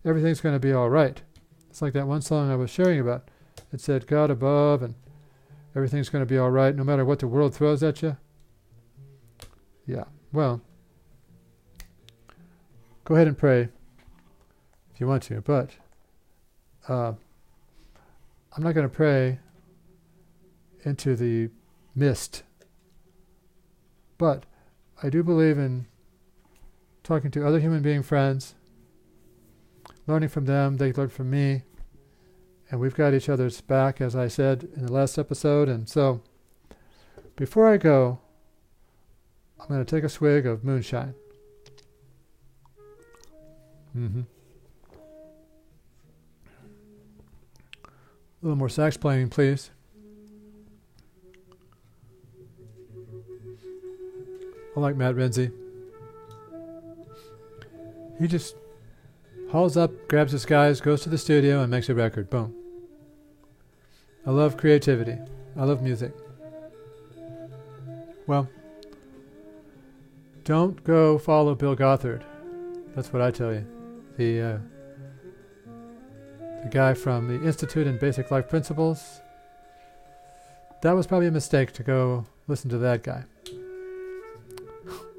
Everything's 0.03 0.41
going 0.41 0.55
to 0.55 0.59
be 0.59 0.73
all 0.73 0.89
right. 0.89 1.21
It's 1.69 1.81
like 1.81 1.93
that 1.93 2.07
one 2.07 2.21
song 2.21 2.51
I 2.51 2.55
was 2.55 2.69
sharing 2.69 2.99
about. 2.99 3.29
It 3.73 3.79
said 3.79 4.07
God 4.07 4.29
above 4.29 4.81
and 4.81 4.95
everything's 5.75 6.09
going 6.09 6.21
to 6.21 6.29
be 6.31 6.37
all 6.37 6.51
right 6.51 6.75
no 6.75 6.83
matter 6.83 7.05
what 7.05 7.19
the 7.19 7.27
world 7.27 7.55
throws 7.55 7.81
at 7.83 8.01
you. 8.01 8.17
Yeah, 9.85 10.05
well, 10.31 10.61
go 13.05 13.15
ahead 13.15 13.27
and 13.27 13.37
pray 13.37 13.69
if 14.93 14.99
you 14.99 15.07
want 15.07 15.23
to, 15.23 15.41
but 15.41 15.71
uh, 16.87 17.13
I'm 18.55 18.63
not 18.63 18.73
going 18.73 18.87
to 18.87 18.93
pray 18.93 19.39
into 20.83 21.15
the 21.15 21.49
mist. 21.95 22.43
But 24.17 24.45
I 25.01 25.09
do 25.09 25.23
believe 25.23 25.57
in 25.57 25.87
talking 27.03 27.31
to 27.31 27.45
other 27.47 27.59
human 27.59 27.81
being 27.81 28.03
friends, 28.03 28.55
learning 30.05 30.29
from 30.29 30.45
them, 30.45 30.77
they 30.77 30.93
learn 30.93 31.09
from 31.09 31.29
me, 31.29 31.63
and 32.71 32.79
we've 32.79 32.95
got 32.95 33.13
each 33.13 33.27
other's 33.27 33.59
back, 33.59 33.99
as 33.99 34.15
I 34.15 34.29
said 34.29 34.69
in 34.77 34.85
the 34.85 34.93
last 34.93 35.17
episode. 35.17 35.67
And 35.67 35.89
so, 35.89 36.21
before 37.35 37.67
I 37.67 37.75
go, 37.75 38.19
I'm 39.59 39.67
going 39.67 39.83
to 39.85 39.95
take 39.95 40.05
a 40.05 40.09
swig 40.09 40.45
of 40.45 40.63
moonshine. 40.63 41.13
Mm-hmm. 43.95 44.21
A 47.83 47.87
little 48.41 48.57
more 48.57 48.69
sax 48.69 48.95
playing, 48.95 49.29
please. 49.29 49.69
I 54.75 54.79
like 54.79 54.95
Matt 54.95 55.15
Renzi. 55.15 55.51
He 58.17 58.27
just 58.27 58.55
hauls 59.49 59.75
up, 59.75 59.91
grabs 60.07 60.31
his 60.31 60.45
guys, 60.45 60.79
goes 60.79 61.01
to 61.01 61.09
the 61.09 61.17
studio, 61.17 61.61
and 61.61 61.69
makes 61.69 61.89
a 61.89 61.95
record. 61.95 62.29
Boom. 62.29 62.60
I 64.25 64.31
love 64.31 64.57
creativity. 64.57 65.17
I 65.57 65.63
love 65.63 65.81
music. 65.81 66.13
Well, 68.27 68.47
don't 70.43 70.83
go 70.83 71.17
follow 71.17 71.55
Bill 71.55 71.75
Gothard. 71.75 72.23
That's 72.95 73.11
what 73.11 73.21
I 73.21 73.31
tell 73.31 73.53
you. 73.53 73.65
The 74.17 74.41
uh, 74.41 74.57
the 76.63 76.69
guy 76.69 76.93
from 76.93 77.27
the 77.27 77.45
Institute 77.45 77.87
in 77.87 77.97
Basic 77.97 78.29
Life 78.29 78.47
Principles. 78.47 79.21
That 80.81 80.93
was 80.95 81.07
probably 81.07 81.27
a 81.27 81.31
mistake 81.31 81.71
to 81.73 81.83
go 81.83 82.25
listen 82.47 82.69
to 82.71 82.77
that 82.79 83.03
guy. 83.03 83.23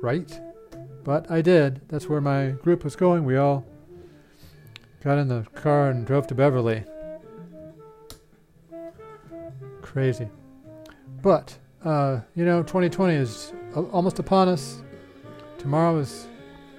right? 0.00 0.40
But 1.04 1.30
I 1.30 1.42
did. 1.42 1.80
That's 1.88 2.08
where 2.08 2.20
my 2.20 2.50
group 2.50 2.84
was 2.84 2.94
going. 2.94 3.24
We 3.24 3.36
all 3.36 3.64
got 5.02 5.18
in 5.18 5.28
the 5.28 5.46
car 5.54 5.90
and 5.90 6.06
drove 6.06 6.26
to 6.28 6.34
Beverly 6.34 6.84
crazy. 9.92 10.26
But, 11.20 11.59
uh, 11.85 12.20
you 12.35 12.46
know, 12.46 12.62
2020 12.62 13.14
is 13.14 13.52
almost 13.74 14.18
upon 14.18 14.48
us. 14.48 14.83
Tomorrow 15.59 15.98
is 15.98 16.26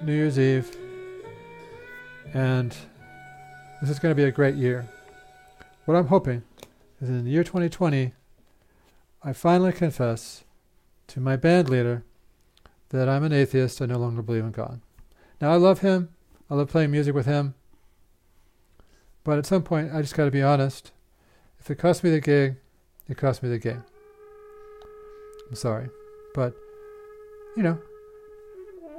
New 0.02 0.12
Year's 0.12 0.36
Eve. 0.36 0.76
And 2.32 2.76
this 3.80 3.88
is 3.88 4.00
going 4.00 4.10
to 4.10 4.16
be 4.16 4.24
a 4.24 4.32
great 4.32 4.56
year. 4.56 4.88
What 5.84 5.96
I'm 5.96 6.08
hoping 6.08 6.42
is 7.00 7.08
in 7.08 7.24
the 7.24 7.30
year 7.30 7.44
2020, 7.44 8.12
I 9.22 9.32
finally 9.32 9.72
confess 9.72 10.42
to 11.06 11.20
my 11.20 11.36
band 11.36 11.68
leader 11.68 12.02
that 12.88 13.08
I'm 13.08 13.22
an 13.22 13.32
atheist. 13.32 13.80
I 13.80 13.86
no 13.86 13.98
longer 13.98 14.22
believe 14.22 14.44
in 14.44 14.50
God. 14.50 14.80
Now, 15.40 15.52
I 15.52 15.56
love 15.56 15.80
him. 15.80 16.08
I 16.50 16.54
love 16.56 16.68
playing 16.68 16.90
music 16.90 17.14
with 17.14 17.26
him. 17.26 17.54
But 19.22 19.38
at 19.38 19.46
some 19.46 19.62
point, 19.62 19.94
I 19.94 20.02
just 20.02 20.16
got 20.16 20.24
to 20.24 20.32
be 20.32 20.42
honest. 20.42 20.90
If 21.60 21.70
it 21.70 21.78
costs 21.78 22.02
me 22.02 22.10
the 22.10 22.20
gig, 22.20 22.56
it 23.08 23.16
cost 23.16 23.42
me 23.42 23.48
the 23.48 23.58
game. 23.58 23.84
I'm 25.48 25.54
sorry. 25.54 25.88
But, 26.34 26.54
you 27.56 27.62
know, 27.62 27.78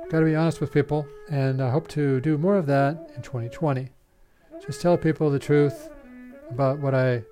got 0.10 0.20
to 0.20 0.26
be 0.26 0.36
honest 0.36 0.62
with 0.62 0.72
people, 0.72 1.08
and 1.30 1.62
I 1.62 1.70
hope 1.70 1.88
to 1.90 2.22
do 2.22 2.38
more 2.38 2.58
of 2.58 2.66
that 2.68 3.12
in 3.16 3.22
2020. 3.22 3.90
Just 4.66 4.82
tell 4.82 4.98
people 4.98 5.30
the 5.30 5.40
truth 5.40 5.90
about 6.50 6.80
what 6.80 6.96
I 6.96 7.24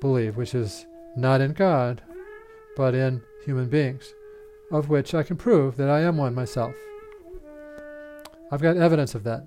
believe, 0.00 0.36
which 0.36 0.54
is 0.54 0.86
not 1.16 1.40
in 1.40 1.52
God, 1.52 2.02
but 2.76 2.94
in 2.94 3.22
human 3.44 3.68
beings, 3.68 4.14
of 4.70 4.88
which 4.88 5.14
I 5.14 5.22
can 5.22 5.36
prove 5.36 5.76
that 5.76 5.90
I 5.90 6.00
am 6.00 6.16
one 6.16 6.34
myself. 6.34 6.74
I've 8.52 8.62
got 8.62 8.76
evidence 8.76 9.14
of 9.14 9.24
that. 9.24 9.46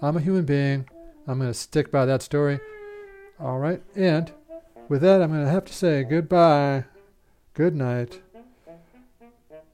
I'm 0.00 0.16
a 0.16 0.20
human 0.20 0.44
being. 0.44 0.88
I'm 1.26 1.38
going 1.38 1.50
to 1.50 1.54
stick 1.54 1.90
by 1.90 2.04
that 2.06 2.22
story. 2.22 2.60
All 3.40 3.58
right. 3.58 3.82
And 3.96 4.30
with 4.88 5.02
that, 5.02 5.22
I'm 5.22 5.30
going 5.30 5.44
to 5.44 5.50
have 5.50 5.64
to 5.64 5.72
say 5.72 6.04
goodbye, 6.04 6.84
good 7.54 7.74
night, 7.74 8.20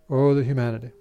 oh, 0.09 0.35
the 0.35 0.44
humanity. 0.44 0.92